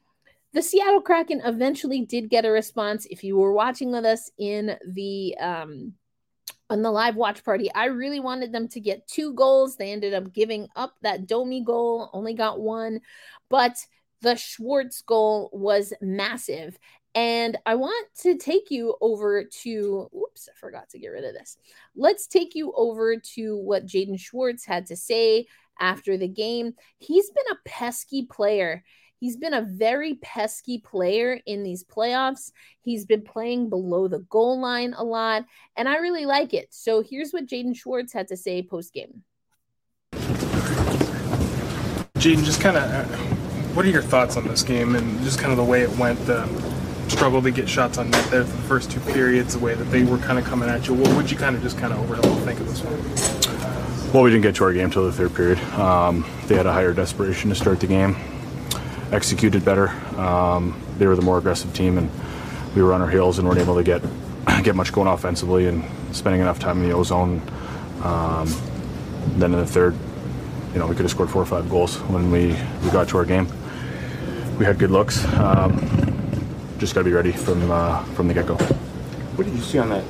the 0.52 0.62
Seattle 0.62 1.00
Kraken 1.00 1.40
eventually 1.44 2.04
did 2.04 2.30
get 2.30 2.44
a 2.44 2.50
response. 2.50 3.06
If 3.06 3.24
you 3.24 3.36
were 3.36 3.52
watching 3.52 3.92
with 3.92 4.04
us 4.04 4.30
in 4.38 4.76
the 4.86 5.36
um 5.38 5.94
on 6.70 6.82
the 6.82 6.90
live 6.90 7.16
watch 7.16 7.44
party, 7.44 7.72
I 7.74 7.86
really 7.86 8.20
wanted 8.20 8.52
them 8.52 8.68
to 8.68 8.80
get 8.80 9.08
two 9.08 9.32
goals. 9.32 9.76
They 9.76 9.90
ended 9.90 10.12
up 10.12 10.34
giving 10.34 10.68
up 10.76 10.94
that 11.00 11.26
Domi 11.26 11.62
goal, 11.64 12.10
only 12.12 12.34
got 12.34 12.60
one, 12.60 13.00
but 13.48 13.76
the 14.20 14.36
Schwartz 14.36 15.02
goal 15.02 15.50
was 15.52 15.92
massive. 16.00 16.78
And 17.14 17.56
I 17.66 17.74
want 17.74 18.08
to 18.20 18.36
take 18.36 18.70
you 18.70 18.96
over 19.00 19.44
to, 19.62 20.10
oops, 20.16 20.48
I 20.48 20.56
forgot 20.58 20.88
to 20.90 20.98
get 20.98 21.08
rid 21.08 21.24
of 21.24 21.34
this. 21.34 21.56
Let's 21.96 22.26
take 22.26 22.54
you 22.54 22.72
over 22.76 23.16
to 23.34 23.56
what 23.56 23.86
Jaden 23.86 24.20
Schwartz 24.20 24.64
had 24.64 24.86
to 24.86 24.96
say 24.96 25.46
after 25.80 26.16
the 26.16 26.28
game. 26.28 26.74
He's 26.98 27.30
been 27.30 27.52
a 27.52 27.68
pesky 27.68 28.26
player. 28.26 28.84
He's 29.18 29.36
been 29.36 29.54
a 29.54 29.62
very 29.62 30.14
pesky 30.22 30.78
player 30.78 31.40
in 31.44 31.64
these 31.64 31.82
playoffs. 31.82 32.52
He's 32.82 33.04
been 33.04 33.22
playing 33.22 33.68
below 33.68 34.06
the 34.06 34.20
goal 34.20 34.60
line 34.60 34.94
a 34.96 35.02
lot, 35.02 35.44
and 35.76 35.88
I 35.88 35.96
really 35.96 36.24
like 36.24 36.54
it. 36.54 36.68
So 36.70 37.02
here's 37.02 37.32
what 37.32 37.46
Jaden 37.46 37.74
Schwartz 37.74 38.12
had 38.12 38.28
to 38.28 38.36
say 38.36 38.62
post 38.62 38.92
game. 38.92 39.24
Jaden, 42.18 42.44
just 42.44 42.60
kind 42.60 42.76
of, 42.76 42.84
uh, 42.84 43.37
what 43.78 43.86
are 43.86 43.90
your 43.90 44.02
thoughts 44.02 44.36
on 44.36 44.44
this 44.48 44.64
game 44.64 44.96
and 44.96 45.22
just 45.22 45.38
kind 45.38 45.52
of 45.52 45.56
the 45.56 45.62
way 45.62 45.82
it 45.82 45.98
went? 45.98 46.18
Uh, 46.28 46.48
struggled 47.08 47.44
to 47.44 47.52
get 47.52 47.68
shots 47.68 47.96
on 47.96 48.10
net 48.10 48.28
there 48.28 48.42
for 48.42 48.56
the 48.56 48.62
first 48.64 48.90
two 48.90 48.98
periods, 48.98 49.54
the 49.54 49.60
way 49.60 49.72
that 49.72 49.84
they 49.84 50.02
were 50.02 50.18
kind 50.18 50.36
of 50.36 50.44
coming 50.44 50.68
at 50.68 50.88
you. 50.88 50.94
What 50.94 51.14
would 51.14 51.30
you 51.30 51.36
kind 51.36 51.54
of 51.54 51.62
just 51.62 51.78
kind 51.78 51.92
of 51.92 52.00
overall 52.00 52.34
think 52.40 52.58
of 52.58 52.66
this 52.66 52.80
one? 52.82 54.12
Well, 54.12 54.24
we 54.24 54.30
didn't 54.30 54.42
get 54.42 54.56
to 54.56 54.64
our 54.64 54.72
game 54.72 54.90
till 54.90 55.04
the 55.04 55.12
third 55.12 55.32
period. 55.32 55.60
Um, 55.74 56.28
they 56.48 56.56
had 56.56 56.66
a 56.66 56.72
higher 56.72 56.92
desperation 56.92 57.50
to 57.50 57.54
start 57.54 57.78
the 57.78 57.86
game, 57.86 58.16
executed 59.12 59.64
better. 59.64 59.90
Um, 60.18 60.74
they 60.98 61.06
were 61.06 61.14
the 61.14 61.22
more 61.22 61.38
aggressive 61.38 61.72
team, 61.72 61.98
and 61.98 62.10
we 62.74 62.82
were 62.82 62.92
on 62.92 63.00
our 63.00 63.08
heels 63.08 63.38
and 63.38 63.46
weren't 63.46 63.60
able 63.60 63.76
to 63.76 63.84
get 63.84 64.02
get 64.64 64.74
much 64.74 64.92
going 64.92 65.06
offensively 65.06 65.68
and 65.68 65.84
spending 66.10 66.40
enough 66.40 66.58
time 66.58 66.82
in 66.82 66.88
the 66.88 66.96
ozone. 66.96 67.40
Um, 68.02 68.52
then 69.36 69.52
in 69.52 69.60
the 69.60 69.66
third, 69.66 69.94
you 70.72 70.80
know, 70.80 70.88
we 70.88 70.96
could 70.96 71.04
have 71.04 71.12
scored 71.12 71.30
four 71.30 71.42
or 71.42 71.46
five 71.46 71.70
goals 71.70 71.98
when 72.08 72.32
we, 72.32 72.56
we 72.82 72.90
got 72.90 73.06
to 73.10 73.18
our 73.18 73.24
game. 73.24 73.46
We 74.58 74.64
had 74.64 74.76
good 74.78 74.90
looks. 74.90 75.24
Um, 75.34 75.78
just 76.78 76.92
got 76.92 77.02
to 77.02 77.04
be 77.04 77.12
ready 77.12 77.30
from 77.30 77.70
uh, 77.70 78.02
from 78.14 78.26
the 78.26 78.34
get 78.34 78.46
go. 78.46 78.56
What 78.56 79.44
did 79.44 79.54
you 79.54 79.62
see 79.62 79.78
on 79.78 79.88
that 79.90 80.04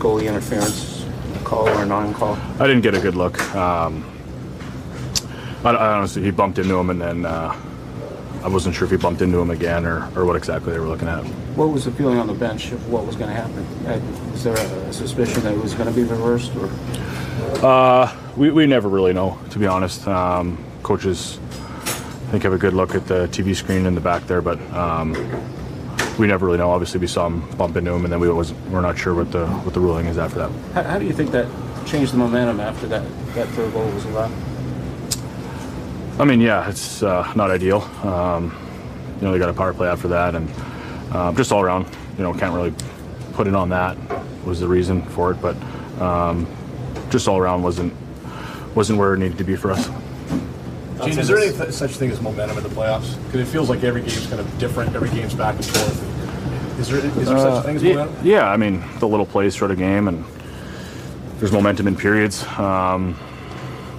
goalie 0.00 0.26
interference 0.26 1.06
call 1.44 1.68
or 1.68 1.86
non-call? 1.86 2.36
I 2.58 2.66
didn't 2.66 2.80
get 2.80 2.96
a 2.96 3.00
good 3.00 3.14
look. 3.14 3.40
Um, 3.54 4.04
I, 5.64 5.70
I, 5.70 5.92
honestly, 5.98 6.22
he 6.22 6.32
bumped 6.32 6.58
into 6.58 6.76
him, 6.76 6.90
and 6.90 7.00
then 7.00 7.24
uh, 7.24 7.54
I 8.42 8.48
wasn't 8.48 8.74
sure 8.74 8.86
if 8.86 8.90
he 8.90 8.96
bumped 8.96 9.22
into 9.22 9.38
him 9.38 9.50
again 9.50 9.86
or, 9.86 10.10
or 10.16 10.24
what 10.24 10.34
exactly 10.34 10.72
they 10.72 10.80
were 10.80 10.88
looking 10.88 11.06
at. 11.06 11.22
What 11.54 11.66
was 11.66 11.84
the 11.84 11.92
feeling 11.92 12.18
on 12.18 12.26
the 12.26 12.34
bench 12.34 12.72
of 12.72 12.90
what 12.90 13.06
was 13.06 13.14
going 13.14 13.28
to 13.28 13.36
happen? 13.36 13.64
Is 14.34 14.42
there 14.42 14.54
a 14.54 14.92
suspicion 14.92 15.44
that 15.44 15.52
it 15.52 15.62
was 15.62 15.74
going 15.74 15.88
to 15.88 15.94
be 15.94 16.02
reversed? 16.02 16.50
Or? 16.56 16.68
Uh, 17.64 18.16
we, 18.36 18.50
we 18.50 18.66
never 18.66 18.88
really 18.88 19.12
know, 19.12 19.38
to 19.50 19.60
be 19.60 19.66
honest. 19.68 20.08
Um, 20.08 20.58
coaches, 20.82 21.38
think, 22.32 22.44
have 22.44 22.54
a 22.54 22.58
good 22.58 22.72
look 22.72 22.94
at 22.94 23.06
the 23.06 23.26
TV 23.28 23.54
screen 23.54 23.84
in 23.84 23.94
the 23.94 24.00
back 24.00 24.26
there, 24.26 24.40
but 24.40 24.58
um, 24.72 25.12
we 26.18 26.26
never 26.26 26.46
really 26.46 26.56
know. 26.56 26.70
Obviously, 26.70 26.98
we 26.98 27.06
saw 27.06 27.26
him 27.26 27.46
bump 27.58 27.76
into 27.76 27.92
him, 27.92 28.04
and 28.04 28.12
then 28.12 28.20
we 28.20 28.30
was 28.30 28.54
we're 28.70 28.80
not 28.80 28.96
sure 28.96 29.14
what 29.14 29.30
the 29.30 29.46
what 29.46 29.74
the 29.74 29.80
ruling 29.80 30.06
is 30.06 30.16
after 30.16 30.38
that. 30.38 30.50
How, 30.72 30.82
how 30.82 30.98
do 30.98 31.04
you 31.04 31.12
think 31.12 31.30
that 31.32 31.46
changed 31.86 32.14
the 32.14 32.16
momentum 32.16 32.58
after 32.58 32.86
that 32.86 33.02
that 33.34 33.48
third 33.48 33.70
goal 33.74 33.84
was 33.90 34.06
allowed? 34.06 34.32
I 36.18 36.24
mean, 36.24 36.40
yeah, 36.40 36.70
it's 36.70 37.02
uh, 37.02 37.30
not 37.36 37.50
ideal. 37.50 37.82
Um, 38.02 38.56
you 39.16 39.26
know, 39.26 39.32
they 39.32 39.38
got 39.38 39.50
a 39.50 39.54
power 39.54 39.74
play 39.74 39.88
after 39.88 40.08
that, 40.08 40.34
and 40.34 40.50
uh, 41.12 41.34
just 41.34 41.52
all 41.52 41.60
around, 41.60 41.86
you 42.16 42.22
know, 42.22 42.32
can't 42.32 42.54
really 42.54 42.72
put 43.34 43.46
it 43.46 43.54
on 43.54 43.68
that 43.68 43.98
was 44.46 44.58
the 44.58 44.68
reason 44.68 45.02
for 45.02 45.32
it, 45.32 45.40
but 45.42 45.54
um, 46.00 46.46
just 47.10 47.28
all 47.28 47.38
around 47.38 47.62
wasn't 47.62 47.92
wasn't 48.74 48.98
where 48.98 49.12
it 49.12 49.18
needed 49.18 49.36
to 49.36 49.44
be 49.44 49.54
for 49.54 49.70
us. 49.70 49.90
Gene, 51.04 51.18
is 51.18 51.28
there 51.28 51.38
any 51.38 51.52
th- 51.56 51.70
such 51.70 51.92
thing 51.92 52.10
as 52.10 52.20
momentum 52.20 52.56
in 52.58 52.62
the 52.62 52.68
playoffs? 52.70 53.16
Because 53.26 53.40
it 53.40 53.50
feels 53.50 53.68
like 53.68 53.82
every 53.82 54.00
game's 54.02 54.26
kind 54.26 54.40
of 54.40 54.58
different. 54.58 54.94
Every 54.94 55.08
game's 55.10 55.34
back 55.34 55.56
and 55.56 55.64
forth. 55.64 56.78
Is 56.80 56.88
there 56.88 56.98
is 57.04 57.28
there 57.28 57.36
Uh, 57.36 57.40
such 57.56 57.64
a 57.64 57.66
thing 57.66 57.76
as 57.76 57.82
yeah, 57.82 57.94
momentum? 57.94 58.26
yeah, 58.26 58.48
I 58.50 58.56
mean 58.56 58.82
the 58.98 59.08
little 59.08 59.26
plays 59.26 59.56
throughout 59.56 59.72
a 59.72 59.76
game, 59.76 60.08
and 60.08 60.24
there's 61.38 61.52
momentum 61.52 61.86
in 61.88 61.96
periods. 61.96 62.44
Um, 62.58 63.16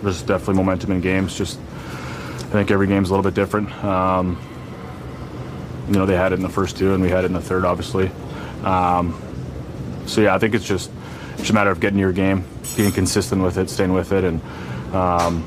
there's 0.01 0.21
definitely 0.21 0.55
momentum 0.55 0.91
in 0.91 1.01
games. 1.01 1.35
Just 1.37 1.59
I 2.39 2.55
think 2.55 2.71
every 2.71 2.87
game's 2.87 3.09
a 3.09 3.13
little 3.13 3.23
bit 3.23 3.33
different. 3.35 3.71
Um, 3.83 4.37
you 5.87 5.93
know, 5.93 6.05
they 6.05 6.15
had 6.15 6.31
it 6.31 6.35
in 6.35 6.41
the 6.41 6.49
first 6.49 6.77
two, 6.77 6.93
and 6.93 7.03
we 7.03 7.09
had 7.09 7.23
it 7.23 7.27
in 7.27 7.33
the 7.33 7.41
third, 7.41 7.65
obviously. 7.65 8.09
Um, 8.63 9.19
so 10.05 10.21
yeah, 10.21 10.35
I 10.35 10.39
think 10.39 10.55
it's 10.55 10.65
just 10.65 10.89
it's 11.33 11.39
just 11.41 11.49
a 11.51 11.53
matter 11.53 11.71
of 11.71 11.79
getting 11.79 11.99
your 11.99 12.13
game, 12.13 12.43
being 12.77 12.91
consistent 12.91 13.43
with 13.43 13.57
it, 13.57 13.69
staying 13.69 13.93
with 13.93 14.11
it, 14.13 14.23
and 14.23 14.41
um, 14.93 15.43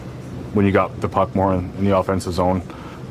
when 0.57 0.65
you 0.65 0.73
got 0.73 1.03
the 1.03 1.09
puck 1.09 1.35
more 1.35 1.53
in, 1.53 1.71
in 1.77 1.85
the 1.85 1.95
offensive 1.95 2.33
zone, 2.33 2.63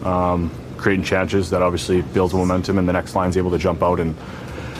um, 0.03 0.49
creating 0.77 1.05
chances, 1.05 1.51
that 1.51 1.61
obviously 1.61 2.01
builds 2.01 2.33
momentum, 2.33 2.79
and 2.79 2.89
the 2.89 2.93
next 2.93 3.13
line's 3.13 3.37
able 3.37 3.51
to 3.51 3.59
jump 3.59 3.83
out 3.83 3.99
and 3.99 4.15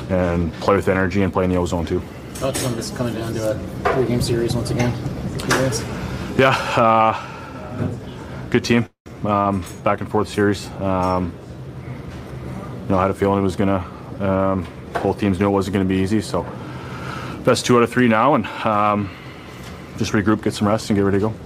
and 0.10 0.54
play 0.56 0.76
with 0.76 0.88
energy 0.88 1.24
and 1.24 1.34
play 1.34 1.44
in 1.46 1.50
the 1.50 1.56
O 1.56 1.66
zone 1.66 1.86
too. 1.86 2.00
Thoughts 2.34 2.66
on 2.66 2.76
this 2.76 2.92
coming 2.92 3.14
down 3.16 3.34
to 3.34 3.52
a 3.52 3.94
three-game 3.94 4.22
series 4.22 4.56
once 4.56 4.70
again? 4.70 4.92
for 5.40 5.46
you 5.46 5.62
guys? 5.62 5.84
Yeah, 6.38 6.50
uh, 6.76 7.90
good 8.50 8.64
team. 8.64 8.88
Um, 9.24 9.64
back 9.84 10.02
and 10.02 10.10
forth 10.10 10.28
series. 10.28 10.68
Um, 10.82 11.34
you 12.84 12.90
know, 12.90 12.98
I 12.98 13.04
had 13.04 13.12
a 13.12 13.16
feeling 13.16 13.40
it 13.40 13.44
was 13.44 13.56
gonna. 13.56 13.86
Um, 14.20 14.68
both 15.02 15.20
teams 15.20 15.40
knew 15.40 15.48
it 15.48 15.52
wasn't 15.52 15.74
gonna 15.74 15.86
be 15.86 15.98
easy. 15.98 16.22
So, 16.22 16.46
best 17.44 17.66
two 17.66 17.78
out 17.78 17.84
of 17.84 17.92
three 17.92 18.08
now, 18.08 18.36
and 18.36 18.46
um, 18.66 19.10
just 19.98 20.14
regroup, 20.14 20.44
get 20.44 20.54
some 20.54 20.68
rest, 20.68 20.90
and 20.90 20.98
get 20.98 21.04
ready 21.04 21.20
to 21.20 21.30
go. 21.30 21.45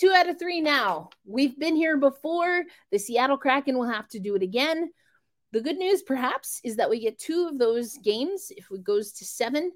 Two 0.00 0.12
out 0.12 0.30
of 0.30 0.38
three 0.38 0.62
now. 0.62 1.10
We've 1.26 1.58
been 1.58 1.76
here 1.76 1.98
before. 1.98 2.64
The 2.90 2.98
Seattle 2.98 3.36
Kraken 3.36 3.76
will 3.76 3.90
have 3.90 4.08
to 4.08 4.18
do 4.18 4.34
it 4.34 4.42
again. 4.42 4.90
The 5.52 5.60
good 5.60 5.76
news, 5.76 6.02
perhaps, 6.02 6.58
is 6.64 6.76
that 6.76 6.88
we 6.88 7.00
get 7.00 7.18
two 7.18 7.48
of 7.52 7.58
those 7.58 7.98
games 7.98 8.50
if 8.56 8.64
it 8.70 8.82
goes 8.82 9.12
to 9.12 9.26
seven 9.26 9.72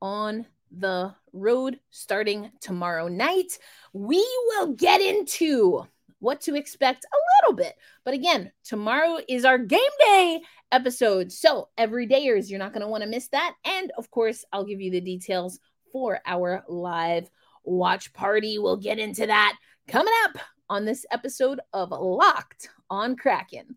on 0.00 0.46
the 0.70 1.12
road 1.32 1.80
starting 1.90 2.52
tomorrow 2.60 3.08
night. 3.08 3.58
We 3.92 4.18
will 4.46 4.74
get 4.74 5.00
into 5.00 5.84
what 6.20 6.42
to 6.42 6.54
expect 6.54 7.04
a 7.04 7.18
little 7.42 7.56
bit. 7.56 7.74
But 8.04 8.14
again, 8.14 8.52
tomorrow 8.62 9.18
is 9.28 9.44
our 9.44 9.58
game 9.58 9.80
day 9.98 10.42
episode. 10.70 11.32
So, 11.32 11.70
every 11.76 12.06
dayers, 12.06 12.48
you're 12.48 12.60
not 12.60 12.72
going 12.72 12.82
to 12.82 12.88
want 12.88 13.02
to 13.02 13.08
miss 13.08 13.26
that. 13.30 13.56
And 13.64 13.90
of 13.98 14.12
course, 14.12 14.44
I'll 14.52 14.64
give 14.64 14.80
you 14.80 14.92
the 14.92 15.00
details 15.00 15.58
for 15.90 16.20
our 16.24 16.62
live 16.68 17.28
watch 17.66 18.12
party. 18.12 18.58
We'll 18.58 18.76
get 18.76 18.98
into 18.98 19.26
that 19.26 19.56
coming 19.88 20.14
up 20.24 20.38
on 20.68 20.84
this 20.84 21.04
episode 21.10 21.60
of 21.72 21.90
Locked 21.90 22.68
on 22.88 23.16
Kraken. 23.16 23.76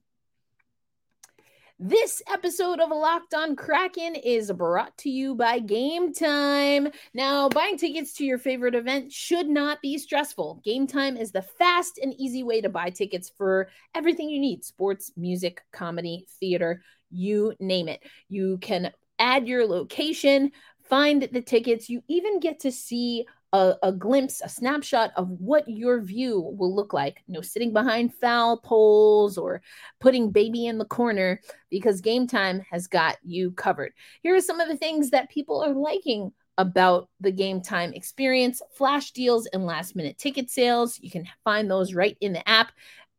This 1.82 2.22
episode 2.30 2.82
of 2.82 2.90
Locked 2.90 3.34
on 3.34 3.56
Kraken 3.56 4.16
is 4.16 4.52
brought 4.52 4.98
to 4.98 5.10
you 5.10 5.34
by 5.34 5.62
Gametime. 5.62 6.94
Now, 7.14 7.48
buying 7.48 7.78
tickets 7.78 8.14
to 8.16 8.26
your 8.26 8.38
favorite 8.38 8.76
event 8.76 9.14
should 9.14 9.48
not 9.48 9.82
be 9.82 9.98
stressful. 9.98 10.62
Gametime 10.68 11.18
is 11.18 11.32
the 11.32 11.42
fast 11.42 11.98
and 11.98 12.14
easy 12.18 12.44
way 12.44 12.60
to 12.60 12.68
buy 12.68 12.90
tickets 12.90 13.32
for 13.38 13.70
everything 13.96 14.30
you 14.30 14.40
need 14.40 14.66
sports, 14.66 15.14
music, 15.16 15.62
comedy, 15.72 16.28
theater, 16.42 16.84
you 17.12 17.54
name 17.62 17.88
it. 17.88 18.04
You 18.28 18.58
can 18.58 18.92
add 19.18 19.48
your 19.48 19.66
location, 19.66 20.52
find 20.90 21.30
the 21.32 21.42
tickets. 21.42 21.90
You 21.90 22.04
even 22.10 22.42
get 22.42 22.60
to 22.62 22.74
see 22.74 23.26
a, 23.54 23.76
a, 23.82 23.92
glimpse, 23.92 24.42
a 24.44 24.50
snapshot 24.50 25.12
of 25.16 25.30
what 25.30 25.68
your 25.68 26.02
view 26.02 26.40
will 26.58 26.74
look 26.74 26.94
like. 26.94 27.24
No 27.28 27.42
sitting 27.42 27.74
behind 27.74 28.14
foul 28.14 28.58
poles 28.58 29.38
or 29.38 29.62
putting 30.00 30.32
baby 30.32 30.68
in 30.68 30.78
the 30.78 30.86
corner 30.86 31.42
because 31.70 32.02
gametime 32.02 32.64
has 32.70 32.88
got 32.88 33.18
you 33.24 33.52
covered. 33.52 33.94
Here 34.22 34.36
are 34.36 34.42
some 34.42 34.60
of 34.60 34.68
the 34.68 34.78
things 34.78 35.10
that 35.12 35.30
people 35.30 35.64
are 35.64 35.74
liking 35.74 36.32
about 36.60 37.10
the 37.22 37.32
gametime 37.32 37.96
experience 37.96 38.62
flash 38.74 39.12
deals 39.12 39.48
and 39.48 39.66
last 39.66 39.96
minute 39.96 40.18
ticket 40.18 40.52
sales. 40.52 41.00
You 41.00 41.10
can 41.10 41.26
find 41.44 41.72
those 41.72 41.94
right 41.94 42.18
in 42.22 42.34
the 42.34 42.48
app. 42.48 42.72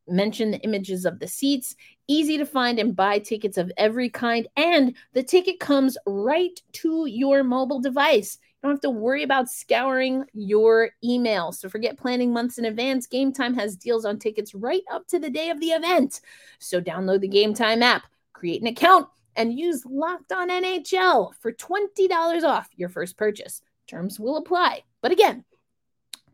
Mention 0.07 0.51
the 0.51 0.59
images 0.59 1.05
of 1.05 1.21
the 1.21 1.29
seats, 1.29 1.77
easy 2.09 2.37
to 2.37 2.45
find 2.45 2.79
and 2.79 2.97
buy 2.97 3.21
tickets 3.21 3.57
of 3.57 3.71
every 3.77 4.11
kind, 4.11 4.49
and 4.57 4.97
the 5.12 5.23
ticket 5.23 5.61
comes 5.61 5.97
right 6.05 6.61
to 6.73 7.07
your 7.07 7.45
mobile 7.45 7.81
device. 7.81 8.38
Don't 8.62 8.73
have 8.73 8.81
to 8.81 8.90
worry 8.90 9.23
about 9.23 9.49
scouring 9.49 10.25
your 10.35 10.90
email. 11.03 11.51
So 11.53 11.68
forget 11.68 11.96
planning 11.96 12.33
months 12.33 12.59
in 12.59 12.66
advance. 12.66 13.07
Gametime 13.07 13.55
has 13.55 13.75
deals 13.75 14.05
on 14.05 14.18
tickets 14.18 14.55
right 14.55 14.83
up 14.92 15.07
to 15.09 15.18
the 15.18 15.31
day 15.31 15.49
of 15.49 15.61
the 15.61 15.70
event. 15.70 16.20
So 16.59 16.81
download 16.81 17.20
the 17.20 17.29
Gametime 17.29 17.81
app, 17.81 18.03
create 18.35 18.61
an 18.61 18.66
account, 18.66 19.09
and 19.35 19.59
use 19.59 19.85
Locked 19.87 20.33
On 20.33 20.51
NHL 20.51 21.33
for 21.40 21.53
$20 21.53 22.42
off 22.42 22.68
your 22.77 22.90
first 22.90 23.16
purchase. 23.16 23.62
Terms 23.87 24.20
will 24.20 24.37
apply. 24.37 24.83
But 25.01 25.12
again, 25.12 25.44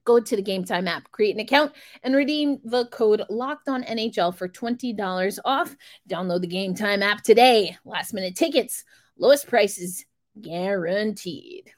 go 0.04 0.18
to 0.18 0.36
the 0.36 0.42
Gametime 0.42 0.88
app, 0.88 1.10
create 1.12 1.34
an 1.34 1.40
account, 1.40 1.72
and 2.02 2.16
redeem 2.16 2.58
the 2.64 2.86
code 2.86 3.22
Locked 3.30 3.68
On 3.68 3.84
NHL 3.84 4.34
for 4.34 4.48
$20 4.48 5.38
off. 5.44 5.76
Download 6.08 6.40
the 6.40 6.48
Gametime 6.48 7.02
app 7.02 7.22
today. 7.22 7.76
Last 7.84 8.12
minute 8.12 8.34
tickets, 8.34 8.84
lowest 9.16 9.46
prices 9.46 10.04
guaranteed. 10.40 11.72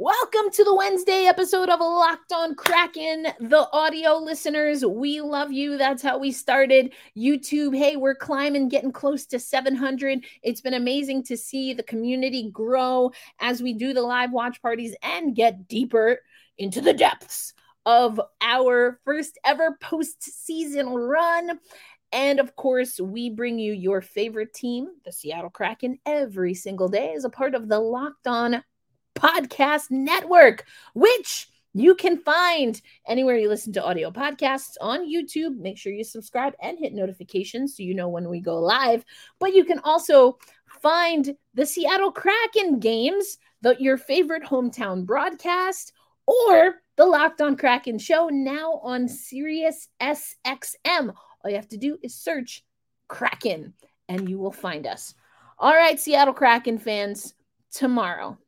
Welcome 0.00 0.52
to 0.52 0.62
the 0.62 0.76
Wednesday 0.76 1.24
episode 1.24 1.68
of 1.68 1.80
Locked 1.80 2.30
on 2.30 2.54
Kraken. 2.54 3.26
The 3.40 3.68
audio 3.72 4.14
listeners, 4.14 4.84
we 4.84 5.20
love 5.20 5.50
you. 5.50 5.76
That's 5.76 6.04
how 6.04 6.18
we 6.18 6.30
started. 6.30 6.92
YouTube, 7.16 7.76
hey, 7.76 7.96
we're 7.96 8.14
climbing, 8.14 8.68
getting 8.68 8.92
close 8.92 9.26
to 9.26 9.40
700. 9.40 10.24
It's 10.44 10.60
been 10.60 10.74
amazing 10.74 11.24
to 11.24 11.36
see 11.36 11.74
the 11.74 11.82
community 11.82 12.48
grow 12.48 13.10
as 13.40 13.60
we 13.60 13.72
do 13.72 13.92
the 13.92 14.02
live 14.02 14.30
watch 14.30 14.62
parties 14.62 14.94
and 15.02 15.34
get 15.34 15.66
deeper 15.66 16.20
into 16.58 16.80
the 16.80 16.94
depths 16.94 17.52
of 17.84 18.20
our 18.40 19.00
first 19.04 19.36
ever 19.44 19.76
postseason 19.82 20.94
run. 20.94 21.58
And 22.12 22.38
of 22.38 22.54
course, 22.54 23.00
we 23.00 23.30
bring 23.30 23.58
you 23.58 23.72
your 23.72 24.00
favorite 24.00 24.54
team, 24.54 24.90
the 25.04 25.10
Seattle 25.10 25.50
Kraken, 25.50 25.98
every 26.06 26.54
single 26.54 26.86
day 26.86 27.14
as 27.14 27.24
a 27.24 27.30
part 27.30 27.56
of 27.56 27.68
the 27.68 27.80
Locked 27.80 28.28
On 28.28 28.62
Podcast 29.14 29.90
Network, 29.90 30.64
which 30.94 31.48
you 31.74 31.94
can 31.94 32.16
find 32.16 32.80
anywhere 33.06 33.36
you 33.36 33.48
listen 33.48 33.72
to 33.74 33.84
audio 33.84 34.10
podcasts 34.10 34.74
on 34.80 35.08
YouTube. 35.08 35.58
Make 35.58 35.78
sure 35.78 35.92
you 35.92 36.04
subscribe 36.04 36.54
and 36.62 36.78
hit 36.78 36.94
notifications 36.94 37.76
so 37.76 37.82
you 37.82 37.94
know 37.94 38.08
when 38.08 38.28
we 38.28 38.40
go 38.40 38.58
live. 38.58 39.04
But 39.38 39.54
you 39.54 39.64
can 39.64 39.78
also 39.80 40.38
find 40.82 41.36
the 41.54 41.66
Seattle 41.66 42.10
Kraken 42.10 42.80
games, 42.80 43.38
the, 43.60 43.76
your 43.78 43.96
favorite 43.96 44.44
hometown 44.44 45.04
broadcast, 45.04 45.92
or 46.26 46.82
the 46.96 47.06
Locked 47.06 47.40
on 47.40 47.56
Kraken 47.56 47.98
show 47.98 48.28
now 48.28 48.80
on 48.82 49.06
Sirius 49.06 49.88
SXM. 50.00 51.14
All 51.44 51.50
you 51.50 51.56
have 51.56 51.68
to 51.68 51.76
do 51.76 51.98
is 52.02 52.14
search 52.14 52.64
Kraken 53.08 53.74
and 54.08 54.28
you 54.28 54.38
will 54.38 54.52
find 54.52 54.86
us. 54.86 55.14
All 55.58 55.74
right, 55.74 56.00
Seattle 56.00 56.34
Kraken 56.34 56.78
fans, 56.78 57.34
tomorrow 57.70 58.38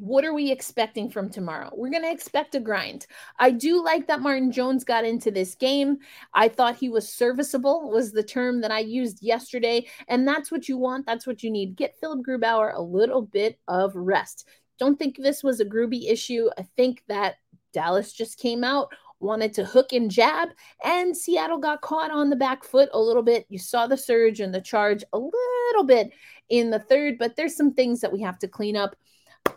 what 0.00 0.24
are 0.24 0.32
we 0.32 0.50
expecting 0.50 1.10
from 1.10 1.28
tomorrow? 1.28 1.70
We're 1.74 1.90
going 1.90 2.04
to 2.04 2.10
expect 2.10 2.54
a 2.54 2.60
grind. 2.60 3.06
I 3.38 3.50
do 3.50 3.84
like 3.84 4.06
that 4.06 4.22
Martin 4.22 4.50
Jones 4.50 4.82
got 4.82 5.04
into 5.04 5.30
this 5.30 5.54
game. 5.54 5.98
I 6.32 6.48
thought 6.48 6.76
he 6.76 6.88
was 6.88 7.06
serviceable, 7.06 7.90
was 7.90 8.10
the 8.10 8.22
term 8.22 8.62
that 8.62 8.70
I 8.70 8.78
used 8.78 9.22
yesterday. 9.22 9.86
And 10.08 10.26
that's 10.26 10.50
what 10.50 10.70
you 10.70 10.78
want. 10.78 11.04
That's 11.04 11.26
what 11.26 11.42
you 11.42 11.50
need. 11.50 11.76
Get 11.76 11.98
Philipp 12.00 12.20
Grubauer 12.26 12.74
a 12.74 12.80
little 12.80 13.20
bit 13.20 13.58
of 13.68 13.94
rest. 13.94 14.48
Don't 14.78 14.98
think 14.98 15.18
this 15.18 15.44
was 15.44 15.60
a 15.60 15.66
Gruby 15.66 16.10
issue. 16.10 16.48
I 16.56 16.62
think 16.78 17.02
that 17.08 17.34
Dallas 17.74 18.14
just 18.14 18.38
came 18.38 18.64
out, 18.64 18.88
wanted 19.20 19.52
to 19.52 19.66
hook 19.66 19.92
and 19.92 20.10
jab, 20.10 20.48
and 20.82 21.14
Seattle 21.14 21.58
got 21.58 21.82
caught 21.82 22.10
on 22.10 22.30
the 22.30 22.36
back 22.36 22.64
foot 22.64 22.88
a 22.94 22.98
little 22.98 23.22
bit. 23.22 23.44
You 23.50 23.58
saw 23.58 23.86
the 23.86 23.98
surge 23.98 24.40
and 24.40 24.54
the 24.54 24.62
charge 24.62 25.04
a 25.12 25.18
little 25.18 25.84
bit 25.84 26.10
in 26.48 26.70
the 26.70 26.78
third, 26.78 27.18
but 27.18 27.36
there's 27.36 27.54
some 27.54 27.74
things 27.74 28.00
that 28.00 28.12
we 28.12 28.22
have 28.22 28.38
to 28.38 28.48
clean 28.48 28.76
up 28.76 28.96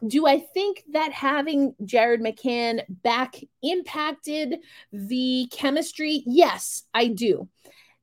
do 0.05 0.27
I 0.27 0.39
think 0.39 0.83
that 0.91 1.11
having 1.11 1.75
Jared 1.85 2.21
McCann 2.21 2.83
back 2.89 3.35
impacted 3.61 4.59
the 4.91 5.47
chemistry? 5.51 6.23
Yes, 6.25 6.83
I 6.93 7.07
do. 7.07 7.49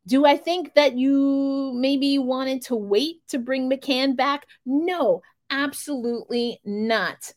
Do 0.06 0.24
I 0.24 0.36
think 0.36 0.74
that 0.74 0.96
you 0.96 1.72
maybe 1.74 2.18
wanted 2.18 2.62
to 2.62 2.74
wait 2.74 3.16
to 3.28 3.38
bring 3.38 3.70
McCann 3.70 4.16
back? 4.16 4.46
No, 4.64 5.22
absolutely 5.50 6.60
not. 6.64 7.32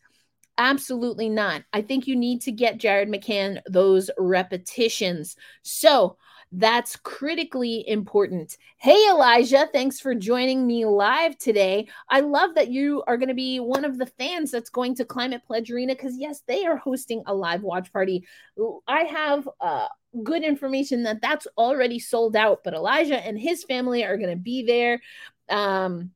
Absolutely 0.58 1.30
not. 1.30 1.64
I 1.74 1.82
think 1.82 2.08
you 2.08 2.16
need 2.16 2.42
to 2.42 2.52
get 2.52 2.78
Jared 2.78 3.10
McCann 3.10 3.60
those 3.68 4.10
repetitions. 4.18 5.36
So, 5.64 6.18
That's 6.56 6.96
critically 6.98 7.84
important. 7.90 8.58
Hey, 8.78 9.10
Elijah, 9.10 9.68
thanks 9.74 10.00
for 10.00 10.14
joining 10.14 10.68
me 10.68 10.86
live 10.86 11.36
today. 11.40 11.88
I 12.10 12.20
love 12.20 12.54
that 12.54 12.70
you 12.70 13.04
are 13.08 13.18
going 13.18 13.30
to 13.30 13.34
be 13.34 13.60
one 13.60 13.84
of 13.84 13.98
the 13.98 14.06
fans 14.06 14.52
that's 14.52 14.70
going 14.70 14.94
to 14.98 15.06
Climate 15.06 15.42
Pledge 15.48 15.72
Arena 15.72 15.96
because, 15.96 16.16
yes, 16.16 16.44
they 16.48 16.64
are 16.68 16.78
hosting 16.78 17.24
a 17.26 17.34
live 17.34 17.64
watch 17.64 17.92
party. 17.92 18.28
I 18.88 19.00
have 19.00 19.50
uh, 19.60 19.88
good 20.24 20.44
information 20.44 21.02
that 21.04 21.24
that's 21.24 21.48
already 21.58 21.98
sold 21.98 22.36
out, 22.36 22.60
but 22.64 22.76
Elijah 22.76 23.18
and 23.18 23.40
his 23.40 23.64
family 23.64 24.04
are 24.04 24.18
going 24.18 24.30
to 24.30 24.36
be 24.36 24.64
there. 24.64 25.02
Um, 25.50 26.12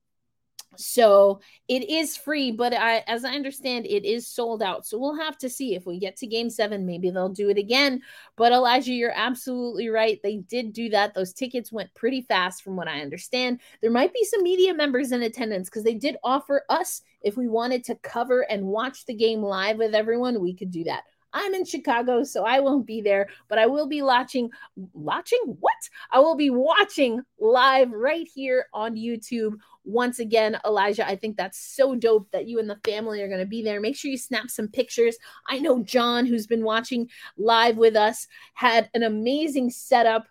so 0.80 1.42
it 1.68 1.90
is 1.90 2.16
free, 2.16 2.52
but 2.52 2.74
I, 2.74 3.04
as 3.08 3.26
I 3.26 3.34
understand, 3.34 3.86
it 3.86 4.06
is 4.06 4.28
sold 4.28 4.62
out. 4.62 4.86
So 4.86 4.98
we'll 4.98 5.18
have 5.18 5.38
to 5.40 5.50
see 5.50 5.76
if 5.76 5.86
we 5.86 6.00
get 6.00 6.16
to 6.18 6.28
game 6.28 6.50
seven. 6.50 6.86
Maybe 6.86 7.10
they'll 7.10 7.30
do 7.30 7.50
it 7.50 7.58
again. 7.58 8.02
But 8.36 8.52
Elijah, 8.52 8.94
you're 8.94 9.13
absolutely 9.16 9.90
right. 9.90 10.20
They 10.24 10.38
did 10.38 10.74
do 10.74 10.90
that. 10.90 11.13
Those 11.13 11.34
tickets 11.34 11.72
went 11.72 11.94
pretty 11.94 12.22
fast, 12.22 12.63
from 12.63 12.76
what 12.76 12.88
I 12.88 13.02
understand. 13.02 13.62
There 13.82 13.92
might 13.92 14.13
be 14.13 14.24
some 14.24 14.44
media 14.44 14.74
members 14.74 15.12
in 15.12 15.22
attendance 15.24 15.70
because 15.70 15.84
they 15.84 15.96
did 15.96 16.18
offer 16.24 16.63
us 16.70 17.02
if 17.22 17.36
we 17.38 17.48
wanted 17.48 17.84
to 17.86 17.96
cover 17.96 18.42
and 18.42 18.66
watch 18.66 19.06
the 19.06 19.13
game 19.13 19.42
live 19.42 19.78
with 19.78 19.96
everyone, 19.96 20.40
we 20.40 20.54
could 20.54 20.72
do 20.72 20.84
that. 20.86 21.04
I'm 21.34 21.54
in 21.54 21.66
Chicago, 21.66 22.24
so 22.24 22.46
I 22.46 22.60
won't 22.60 22.86
be 22.86 23.02
there, 23.02 23.28
but 23.48 23.60
I 23.60 23.66
will 23.66 23.88
be 23.88 24.02
watching. 24.02 24.50
Watching 24.94 25.40
what? 25.60 25.74
I 26.12 26.20
will 26.20 26.36
be 26.36 26.50
watching 26.50 27.22
live 27.40 27.92
right 27.92 28.28
here 28.34 28.66
on 28.74 28.96
YouTube. 28.96 29.54
Once 29.84 30.20
again, 30.20 30.58
Elijah, 30.66 31.08
I 31.08 31.16
think 31.16 31.38
that's 31.38 31.60
so 31.60 31.96
dope 31.96 32.30
that 32.32 32.48
you 32.48 32.60
and 32.60 32.70
the 32.70 32.80
family 32.84 33.22
are 33.22 33.28
going 33.28 33.40
to 33.40 33.46
be 33.46 33.63
there. 33.63 33.80
Make 33.80 33.96
sure 33.96 34.12
you 34.12 34.18
snap 34.18 34.50
some 34.50 34.68
pictures. 34.68 35.18
I 35.48 35.60
know 35.60 35.84
John, 35.84 36.26
who's 36.26 36.48
been 36.48 36.63
watching 36.63 37.10
live 37.38 37.78
with 37.78 37.96
us, 37.96 38.28
had 38.54 38.90
an 38.94 39.04
amazing 39.04 39.70
setup 39.70 40.28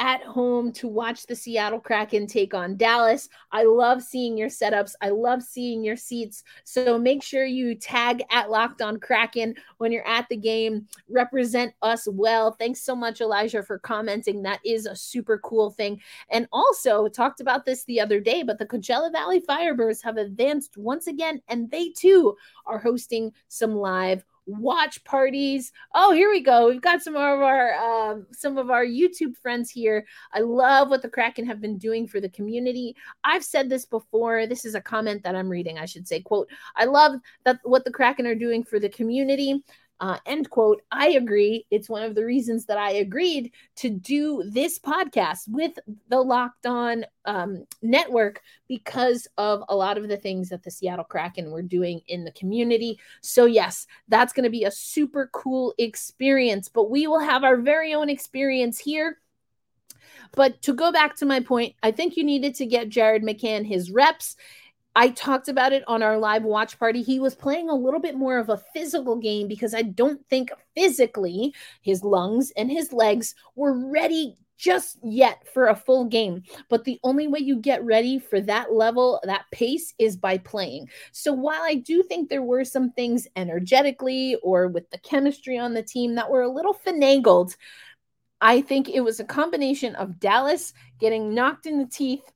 at 0.00 0.22
home 0.22 0.72
to 0.72 0.88
watch 0.88 1.26
the 1.26 1.36
Seattle 1.36 1.78
Kraken 1.78 2.26
take 2.26 2.54
on 2.54 2.76
Dallas. 2.76 3.28
I 3.52 3.64
love 3.64 4.02
seeing 4.02 4.36
your 4.36 4.48
setups. 4.48 4.94
I 5.02 5.10
love 5.10 5.42
seeing 5.42 5.84
your 5.84 5.94
seats. 5.94 6.42
So 6.64 6.98
make 6.98 7.22
sure 7.22 7.44
you 7.44 7.74
tag 7.74 8.22
at 8.30 8.50
Locked 8.50 8.80
On 8.80 8.98
Kraken 8.98 9.54
when 9.76 9.92
you're 9.92 10.08
at 10.08 10.26
the 10.30 10.38
game. 10.38 10.88
Represent 11.10 11.74
us 11.82 12.08
well. 12.10 12.52
Thanks 12.52 12.80
so 12.80 12.96
much, 12.96 13.20
Elijah, 13.20 13.62
for 13.62 13.78
commenting. 13.78 14.42
That 14.42 14.60
is 14.64 14.86
a 14.86 14.96
super 14.96 15.38
cool 15.38 15.70
thing. 15.70 16.00
And 16.30 16.48
also 16.50 17.06
talked 17.06 17.40
about 17.40 17.66
this 17.66 17.84
the 17.84 18.00
other 18.00 18.20
day, 18.20 18.42
but 18.42 18.58
the 18.58 18.66
Coachella 18.66 19.12
Valley 19.12 19.42
Firebirds 19.42 20.02
have 20.02 20.16
advanced 20.16 20.78
once 20.78 21.08
again, 21.08 21.42
and 21.48 21.70
they 21.70 21.90
too 21.90 22.36
are 22.64 22.78
hosting 22.78 23.32
some 23.48 23.76
live 23.76 24.24
watch 24.46 25.02
parties. 25.04 25.72
Oh, 25.94 26.12
here 26.12 26.30
we 26.30 26.40
go. 26.40 26.68
We've 26.68 26.80
got 26.80 27.02
some 27.02 27.14
of 27.14 27.22
our 27.22 27.74
um, 27.74 28.26
some 28.32 28.58
of 28.58 28.70
our 28.70 28.84
YouTube 28.84 29.36
friends 29.36 29.70
here. 29.70 30.04
I 30.32 30.40
love 30.40 30.90
what 30.90 31.02
the 31.02 31.08
Kraken 31.08 31.46
have 31.46 31.60
been 31.60 31.78
doing 31.78 32.06
for 32.06 32.20
the 32.20 32.28
community. 32.28 32.94
I've 33.24 33.44
said 33.44 33.68
this 33.68 33.84
before. 33.84 34.46
This 34.46 34.64
is 34.64 34.74
a 34.74 34.80
comment 34.80 35.22
that 35.22 35.34
I'm 35.34 35.48
reading. 35.48 35.78
I 35.78 35.86
should 35.86 36.06
say, 36.06 36.20
quote, 36.20 36.48
I 36.76 36.84
love 36.84 37.20
that 37.44 37.60
what 37.64 37.84
the 37.84 37.92
Kraken 37.92 38.26
are 38.26 38.34
doing 38.34 38.64
for 38.64 38.78
the 38.78 38.88
community. 38.88 39.62
Uh, 40.00 40.18
end 40.24 40.48
quote. 40.48 40.82
I 40.90 41.10
agree. 41.10 41.66
It's 41.70 41.90
one 41.90 42.02
of 42.02 42.14
the 42.14 42.24
reasons 42.24 42.64
that 42.66 42.78
I 42.78 42.92
agreed 42.92 43.52
to 43.76 43.90
do 43.90 44.42
this 44.46 44.78
podcast 44.78 45.46
with 45.46 45.78
the 46.08 46.20
Locked 46.20 46.64
On 46.64 47.04
um, 47.26 47.66
network 47.82 48.40
because 48.66 49.28
of 49.36 49.62
a 49.68 49.76
lot 49.76 49.98
of 49.98 50.08
the 50.08 50.16
things 50.16 50.48
that 50.48 50.62
the 50.62 50.70
Seattle 50.70 51.04
Kraken 51.04 51.50
were 51.50 51.60
doing 51.60 52.00
in 52.08 52.24
the 52.24 52.32
community. 52.32 52.98
So, 53.20 53.44
yes, 53.44 53.86
that's 54.08 54.32
going 54.32 54.44
to 54.44 54.50
be 54.50 54.64
a 54.64 54.70
super 54.70 55.28
cool 55.34 55.74
experience, 55.76 56.68
but 56.68 56.90
we 56.90 57.06
will 57.06 57.20
have 57.20 57.44
our 57.44 57.58
very 57.58 57.92
own 57.92 58.08
experience 58.08 58.78
here. 58.78 59.18
But 60.32 60.62
to 60.62 60.72
go 60.72 60.92
back 60.92 61.16
to 61.16 61.26
my 61.26 61.40
point, 61.40 61.74
I 61.82 61.90
think 61.90 62.16
you 62.16 62.24
needed 62.24 62.54
to 62.56 62.66
get 62.66 62.88
Jared 62.88 63.22
McCann 63.22 63.66
his 63.66 63.90
reps. 63.90 64.36
I 65.00 65.08
talked 65.08 65.48
about 65.48 65.72
it 65.72 65.82
on 65.88 66.02
our 66.02 66.18
live 66.18 66.42
watch 66.42 66.78
party. 66.78 67.00
He 67.00 67.20
was 67.20 67.34
playing 67.34 67.70
a 67.70 67.74
little 67.74 68.00
bit 68.00 68.16
more 68.16 68.36
of 68.36 68.50
a 68.50 68.58
physical 68.74 69.16
game 69.16 69.48
because 69.48 69.74
I 69.74 69.80
don't 69.80 70.20
think 70.28 70.50
physically 70.74 71.54
his 71.80 72.04
lungs 72.04 72.52
and 72.54 72.70
his 72.70 72.92
legs 72.92 73.34
were 73.54 73.72
ready 73.90 74.36
just 74.58 74.98
yet 75.02 75.48
for 75.54 75.68
a 75.68 75.74
full 75.74 76.04
game. 76.04 76.42
But 76.68 76.84
the 76.84 77.00
only 77.02 77.28
way 77.28 77.38
you 77.38 77.56
get 77.56 77.82
ready 77.82 78.18
for 78.18 78.42
that 78.42 78.74
level, 78.74 79.22
that 79.24 79.46
pace, 79.52 79.94
is 79.98 80.18
by 80.18 80.36
playing. 80.36 80.90
So 81.12 81.32
while 81.32 81.62
I 81.62 81.76
do 81.76 82.02
think 82.02 82.28
there 82.28 82.42
were 82.42 82.66
some 82.66 82.92
things 82.92 83.26
energetically 83.36 84.36
or 84.42 84.68
with 84.68 84.90
the 84.90 84.98
chemistry 84.98 85.56
on 85.56 85.72
the 85.72 85.82
team 85.82 86.14
that 86.16 86.30
were 86.30 86.42
a 86.42 86.52
little 86.52 86.74
finagled, 86.74 87.56
I 88.42 88.60
think 88.60 88.90
it 88.90 89.00
was 89.00 89.18
a 89.18 89.24
combination 89.24 89.94
of 89.94 90.20
Dallas 90.20 90.74
getting 90.98 91.32
knocked 91.32 91.64
in 91.64 91.78
the 91.78 91.86
teeth 91.86 92.30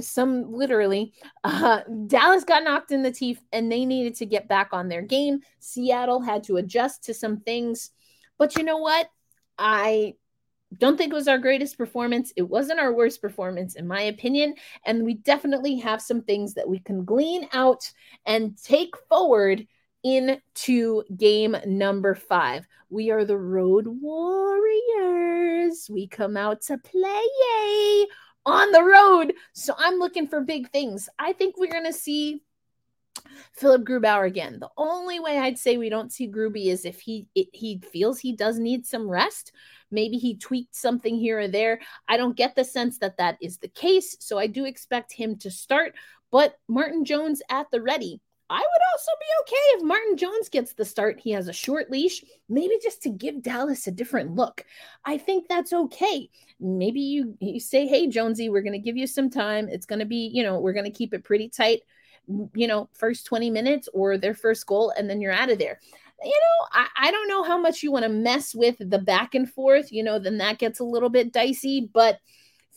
some 0.00 0.52
literally 0.52 1.12
uh, 1.44 1.80
dallas 2.06 2.44
got 2.44 2.64
knocked 2.64 2.90
in 2.90 3.02
the 3.02 3.12
teeth 3.12 3.42
and 3.52 3.70
they 3.70 3.84
needed 3.84 4.14
to 4.14 4.26
get 4.26 4.48
back 4.48 4.70
on 4.72 4.88
their 4.88 5.02
game. 5.02 5.40
Seattle 5.58 6.20
had 6.20 6.42
to 6.44 6.56
adjust 6.56 7.04
to 7.04 7.14
some 7.14 7.40
things. 7.40 7.90
But 8.38 8.56
you 8.56 8.64
know 8.64 8.78
what? 8.78 9.08
I 9.58 10.14
don't 10.76 10.96
think 10.96 11.12
it 11.12 11.16
was 11.16 11.28
our 11.28 11.38
greatest 11.38 11.78
performance. 11.78 12.32
It 12.36 12.42
wasn't 12.42 12.80
our 12.80 12.92
worst 12.92 13.20
performance 13.20 13.74
in 13.74 13.86
my 13.86 14.02
opinion. 14.02 14.54
And 14.84 15.04
we 15.04 15.14
definitely 15.14 15.76
have 15.76 16.02
some 16.02 16.22
things 16.22 16.54
that 16.54 16.68
we 16.68 16.78
can 16.78 17.04
glean 17.04 17.48
out 17.52 17.90
and 18.26 18.56
take 18.62 18.94
forward 19.08 19.66
into 20.04 21.02
game 21.16 21.56
number 21.66 22.14
five. 22.14 22.66
We 22.90 23.10
are 23.10 23.24
the 23.24 23.38
Road 23.38 23.86
Warriors. 23.86 25.88
We 25.90 26.06
come 26.06 26.36
out 26.36 26.62
to 26.62 26.78
play 26.78 28.06
on 28.48 28.72
the 28.72 28.82
road. 28.82 29.34
So 29.52 29.74
I'm 29.78 29.98
looking 29.98 30.26
for 30.26 30.40
big 30.40 30.70
things. 30.70 31.08
I 31.18 31.32
think 31.32 31.56
we're 31.56 31.70
going 31.70 31.84
to 31.84 31.92
see 31.92 32.42
Philipp 33.52 33.82
Grubauer 33.82 34.26
again. 34.26 34.58
The 34.58 34.70
only 34.76 35.20
way 35.20 35.38
I'd 35.38 35.58
say 35.58 35.76
we 35.76 35.88
don't 35.88 36.12
see 36.12 36.28
Gruby 36.28 36.66
is 36.66 36.84
if 36.84 37.00
he 37.00 37.26
it, 37.34 37.48
he 37.52 37.80
feels 37.92 38.18
he 38.18 38.32
does 38.32 38.58
need 38.58 38.86
some 38.86 39.08
rest. 39.08 39.52
Maybe 39.90 40.16
he 40.16 40.36
tweaked 40.36 40.74
something 40.74 41.16
here 41.16 41.40
or 41.40 41.48
there. 41.48 41.80
I 42.08 42.16
don't 42.16 42.36
get 42.36 42.54
the 42.54 42.64
sense 42.64 42.98
that 42.98 43.16
that 43.18 43.36
is 43.40 43.58
the 43.58 43.68
case, 43.68 44.16
so 44.20 44.38
I 44.38 44.46
do 44.46 44.64
expect 44.64 45.12
him 45.12 45.36
to 45.38 45.50
start. 45.50 45.94
But 46.30 46.58
Martin 46.68 47.04
Jones 47.04 47.42
at 47.50 47.70
the 47.70 47.82
ready. 47.82 48.20
I 48.50 48.60
would 48.60 48.82
also 48.92 49.10
be 49.20 49.26
okay 49.42 49.76
if 49.76 49.82
Martin 49.84 50.16
Jones 50.16 50.48
gets 50.48 50.72
the 50.72 50.84
start. 50.84 51.20
He 51.20 51.32
has 51.32 51.48
a 51.48 51.52
short 51.52 51.90
leash, 51.90 52.24
maybe 52.48 52.78
just 52.82 53.02
to 53.02 53.10
give 53.10 53.42
Dallas 53.42 53.86
a 53.86 53.90
different 53.90 54.34
look. 54.34 54.64
I 55.04 55.18
think 55.18 55.48
that's 55.48 55.72
okay. 55.72 56.30
Maybe 56.58 57.00
you, 57.00 57.36
you 57.40 57.60
say, 57.60 57.86
hey, 57.86 58.06
Jonesy, 58.06 58.48
we're 58.48 58.62
going 58.62 58.72
to 58.72 58.78
give 58.78 58.96
you 58.96 59.06
some 59.06 59.28
time. 59.28 59.68
It's 59.68 59.84
going 59.84 59.98
to 59.98 60.06
be, 60.06 60.30
you 60.32 60.42
know, 60.42 60.60
we're 60.60 60.72
going 60.72 60.86
to 60.86 60.90
keep 60.90 61.12
it 61.12 61.24
pretty 61.24 61.50
tight, 61.50 61.82
you 62.54 62.66
know, 62.66 62.88
first 62.94 63.26
20 63.26 63.50
minutes 63.50 63.88
or 63.92 64.16
their 64.16 64.34
first 64.34 64.66
goal, 64.66 64.94
and 64.96 65.10
then 65.10 65.20
you're 65.20 65.32
out 65.32 65.50
of 65.50 65.58
there. 65.58 65.78
You 66.24 66.30
know, 66.30 66.66
I, 66.72 67.08
I 67.08 67.10
don't 67.10 67.28
know 67.28 67.42
how 67.42 67.58
much 67.58 67.82
you 67.82 67.92
want 67.92 68.04
to 68.04 68.08
mess 68.08 68.54
with 68.54 68.76
the 68.78 68.98
back 68.98 69.34
and 69.34 69.48
forth, 69.48 69.92
you 69.92 70.02
know, 70.02 70.18
then 70.18 70.38
that 70.38 70.58
gets 70.58 70.80
a 70.80 70.84
little 70.84 71.10
bit 71.10 71.32
dicey, 71.32 71.88
but 71.92 72.18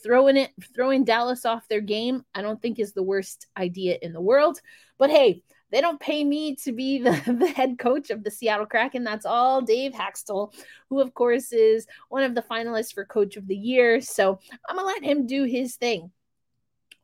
throwing 0.04 0.38
it, 0.38 0.52
throwing 0.76 1.06
Dallas 1.06 1.46
off 1.46 1.68
their 1.68 1.82
game, 1.82 2.24
I 2.36 2.42
don't 2.42 2.62
think 2.62 2.78
is 2.78 2.94
the 2.94 3.04
worst 3.04 3.48
idea 3.58 3.98
in 4.02 4.14
the 4.14 4.22
world. 4.22 4.60
But 4.98 5.10
hey, 5.10 5.44
they 5.72 5.82
don't 5.82 6.00
pay 6.00 6.24
me 6.24 6.56
to 6.58 6.72
be 6.72 7.00
the, 7.04 7.12
the 7.28 7.48
head 7.48 7.80
coach 7.80 8.10
of 8.10 8.24
the 8.24 8.32
Seattle 8.32 8.66
Kraken. 8.66 9.04
That's 9.04 9.26
all 9.26 9.62
Dave 9.62 9.94
Hakstol, 9.94 10.54
who, 10.90 11.00
of 11.00 11.14
course, 11.14 11.52
is 11.52 11.88
one 12.10 12.24
of 12.24 12.36
the 12.36 12.42
finalists 12.44 12.94
for 12.94 13.06
Coach 13.06 13.38
of 13.38 13.48
the 13.48 13.56
Year. 13.56 14.02
So 14.02 14.40
I'm 14.68 14.76
going 14.76 14.88
to 14.88 14.94
let 14.94 15.04
him 15.04 15.26
do 15.26 15.44
his 15.44 15.76
thing. 15.76 16.12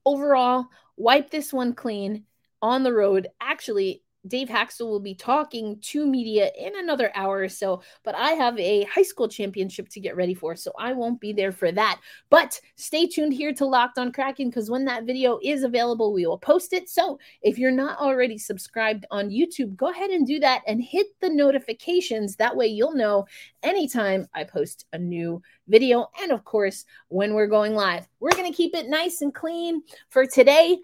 Overall, 0.06 0.65
wipe 0.95 1.30
this 1.30 1.51
one 1.51 1.73
clean 1.73 2.25
on 2.62 2.84
the 2.84 2.93
road. 2.93 3.27
Actually, 3.41 4.03
Dave 4.28 4.48
Hakstol 4.48 4.88
will 4.88 5.00
be 5.00 5.16
talking 5.16 5.80
to 5.82 6.06
media 6.06 6.52
in 6.58 6.74
another 6.78 7.12
hour 7.16 7.40
or 7.40 7.50
so, 7.50 7.82
but 8.04 8.16
I 8.16 8.32
have 8.32 8.58
a 8.60 8.84
high 8.84 9.04
school 9.04 9.28
championship 9.28 9.90
to 9.90 10.00
get 10.00 10.16
ready 10.16 10.34
for, 10.34 10.56
so 10.56 10.72
I 10.78 10.94
won't 10.94 11.20
be 11.20 11.34
there 11.34 11.52
for 11.52 11.72
that. 11.72 12.00
But 12.30 12.60
stay 12.76 13.08
tuned 13.08 13.34
here 13.34 13.54
to 13.54 13.66
Locked 13.66 13.98
on 13.98 14.12
Kraken 14.12 14.50
because 14.50 14.70
when 14.70 14.86
that 14.86 15.06
video 15.06 15.40
is 15.44 15.63
available, 15.63 16.13
we 16.13 16.26
will 16.26 16.38
post 16.38 16.74
it. 16.74 16.90
So 16.90 17.20
if 17.42 17.58
you're 17.58 17.72
not 17.72 18.00
already 18.00 18.38
subscribed 18.38 19.06
on 19.12 19.30
YouTube, 19.30 19.76
go 19.76 19.90
ahead 19.90 20.10
and 20.10 20.26
do 20.26 20.40
that 20.40 20.62
and 20.68 20.82
hit 20.82 21.08
the 21.20 21.30
notifications. 21.30 22.36
That 22.36 22.56
way 22.56 22.68
you'll 22.68 22.96
know 22.96 23.26
anytime 23.63 24.28
I 24.34 24.44
post 24.44 24.86
a 24.94 24.98
new 24.98 25.42
video. 25.68 26.08
And 26.22 26.32
of 26.32 26.44
course, 26.44 26.86
when 27.10 27.34
we're 27.34 27.48
going 27.48 27.74
live, 27.74 28.08
we're 28.20 28.32
going 28.32 28.50
to 28.50 28.56
keep 28.56 28.76
it 28.76 28.88
nice 28.88 29.22
and 29.22 29.34
clean 29.34 29.82
for 30.10 30.26
today 30.26 30.78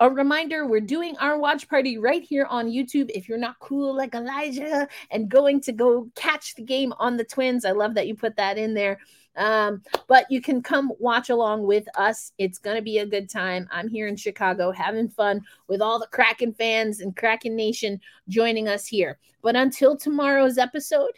a 0.00 0.08
reminder 0.08 0.66
we're 0.66 0.80
doing 0.80 1.16
our 1.18 1.38
watch 1.38 1.68
party 1.68 1.98
right 1.98 2.22
here 2.22 2.46
on 2.46 2.68
YouTube. 2.68 3.10
If 3.10 3.28
you're 3.28 3.38
not 3.38 3.58
cool 3.60 3.94
like 3.94 4.14
Elijah 4.14 4.88
and 5.10 5.28
going 5.28 5.60
to 5.62 5.72
go 5.72 6.08
catch 6.14 6.54
the 6.54 6.62
game 6.62 6.92
on 6.98 7.16
the 7.16 7.24
Twins, 7.24 7.64
I 7.64 7.72
love 7.72 7.94
that 7.94 8.06
you 8.06 8.14
put 8.14 8.36
that 8.36 8.56
in 8.58 8.74
there. 8.74 8.98
Um, 9.36 9.82
but 10.06 10.26
you 10.30 10.40
can 10.40 10.62
come 10.62 10.92
watch 10.98 11.30
along 11.30 11.64
with 11.64 11.86
us. 11.96 12.32
It's 12.38 12.58
going 12.58 12.76
to 12.76 12.82
be 12.82 12.98
a 12.98 13.06
good 13.06 13.30
time. 13.30 13.68
I'm 13.70 13.88
here 13.88 14.08
in 14.08 14.16
Chicago 14.16 14.72
having 14.72 15.08
fun 15.08 15.42
with 15.68 15.80
all 15.80 15.98
the 15.98 16.08
Kraken 16.08 16.54
fans 16.54 17.00
and 17.00 17.14
Kraken 17.14 17.54
Nation 17.54 18.00
joining 18.28 18.68
us 18.68 18.86
here. 18.86 19.18
But 19.42 19.54
until 19.54 19.96
tomorrow's 19.96 20.58
episode, 20.58 21.12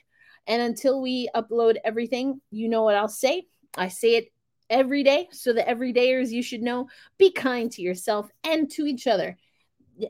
And 0.46 0.62
until 0.62 1.00
we 1.00 1.28
upload 1.34 1.76
everything, 1.84 2.40
you 2.50 2.68
know 2.68 2.82
what 2.82 2.96
I'll 2.96 3.08
say. 3.08 3.46
I 3.76 3.88
say 3.88 4.16
it 4.16 4.32
every 4.70 5.02
day 5.02 5.28
so 5.32 5.52
the 5.52 5.62
everydayers 5.62 6.30
you 6.30 6.42
should 6.42 6.62
know 6.62 6.88
be 7.18 7.30
kind 7.30 7.70
to 7.72 7.82
yourself 7.82 8.30
and 8.44 8.70
to 8.70 8.86
each 8.86 9.06
other. 9.06 9.36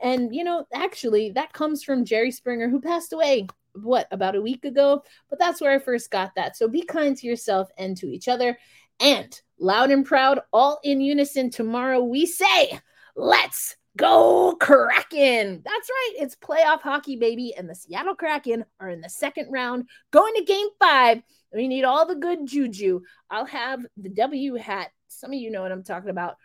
And 0.01 0.33
you 0.33 0.43
know, 0.43 0.65
actually, 0.73 1.31
that 1.31 1.51
comes 1.51 1.83
from 1.83 2.05
Jerry 2.05 2.31
Springer, 2.31 2.69
who 2.69 2.79
passed 2.79 3.11
away 3.11 3.47
what 3.73 4.07
about 4.11 4.35
a 4.35 4.41
week 4.41 4.65
ago, 4.65 5.03
but 5.29 5.39
that's 5.39 5.61
where 5.61 5.71
I 5.71 5.79
first 5.79 6.11
got 6.11 6.35
that. 6.35 6.55
So 6.57 6.67
be 6.67 6.83
kind 6.83 7.15
to 7.17 7.27
yourself 7.27 7.69
and 7.77 7.95
to 7.97 8.07
each 8.07 8.27
other. 8.27 8.57
And 8.99 9.39
loud 9.59 9.91
and 9.91 10.05
proud, 10.05 10.41
all 10.53 10.79
in 10.83 11.01
unison, 11.01 11.49
tomorrow 11.49 12.01
we 12.01 12.25
say, 12.25 12.79
let's 13.15 13.75
go 13.97 14.55
Kraken. 14.59 15.61
That's 15.63 15.89
right, 15.89 16.13
it's 16.17 16.35
playoff 16.35 16.81
hockey, 16.81 17.15
baby. 17.15 17.53
And 17.55 17.69
the 17.69 17.75
Seattle 17.75 18.15
Kraken 18.15 18.65
are 18.79 18.89
in 18.89 19.01
the 19.01 19.09
second 19.09 19.51
round, 19.51 19.87
going 20.11 20.33
to 20.35 20.43
game 20.43 20.67
five. 20.79 21.21
We 21.53 21.67
need 21.67 21.83
all 21.83 22.05
the 22.05 22.15
good 22.15 22.45
juju. 22.45 23.01
I'll 23.29 23.45
have 23.45 23.85
the 23.97 24.09
W 24.09 24.55
hat. 24.55 24.91
Some 25.07 25.31
of 25.31 25.39
you 25.39 25.51
know 25.51 25.61
what 25.61 25.71
I'm 25.71 25.83
talking 25.83 26.09
about 26.09 26.35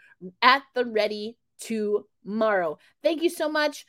at 0.43 0.63
the 0.75 0.85
ready 0.85 1.37
tomorrow. 1.61 2.79
Thank 3.03 3.23
you 3.23 3.31
so 3.31 3.49
much. 3.49 3.87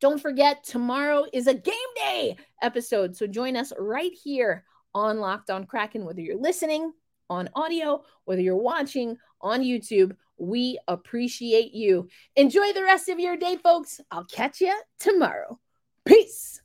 Don't 0.00 0.20
forget, 0.20 0.62
tomorrow 0.64 1.24
is 1.32 1.46
a 1.46 1.54
game 1.54 1.74
day 1.96 2.36
episode. 2.62 3.16
So 3.16 3.26
join 3.26 3.56
us 3.56 3.72
right 3.78 4.12
here 4.12 4.64
on 4.94 5.20
Locked 5.20 5.50
on 5.50 5.64
Kraken, 5.64 6.04
whether 6.04 6.20
you're 6.20 6.40
listening 6.40 6.92
on 7.30 7.48
audio, 7.54 8.02
whether 8.24 8.42
you're 8.42 8.56
watching 8.56 9.16
on 9.40 9.62
YouTube. 9.62 10.14
We 10.38 10.78
appreciate 10.86 11.72
you. 11.72 12.08
Enjoy 12.36 12.72
the 12.72 12.82
rest 12.82 13.08
of 13.08 13.18
your 13.18 13.36
day, 13.36 13.56
folks. 13.56 14.00
I'll 14.10 14.24
catch 14.24 14.60
you 14.60 14.74
tomorrow. 14.98 15.58
Peace. 16.04 16.55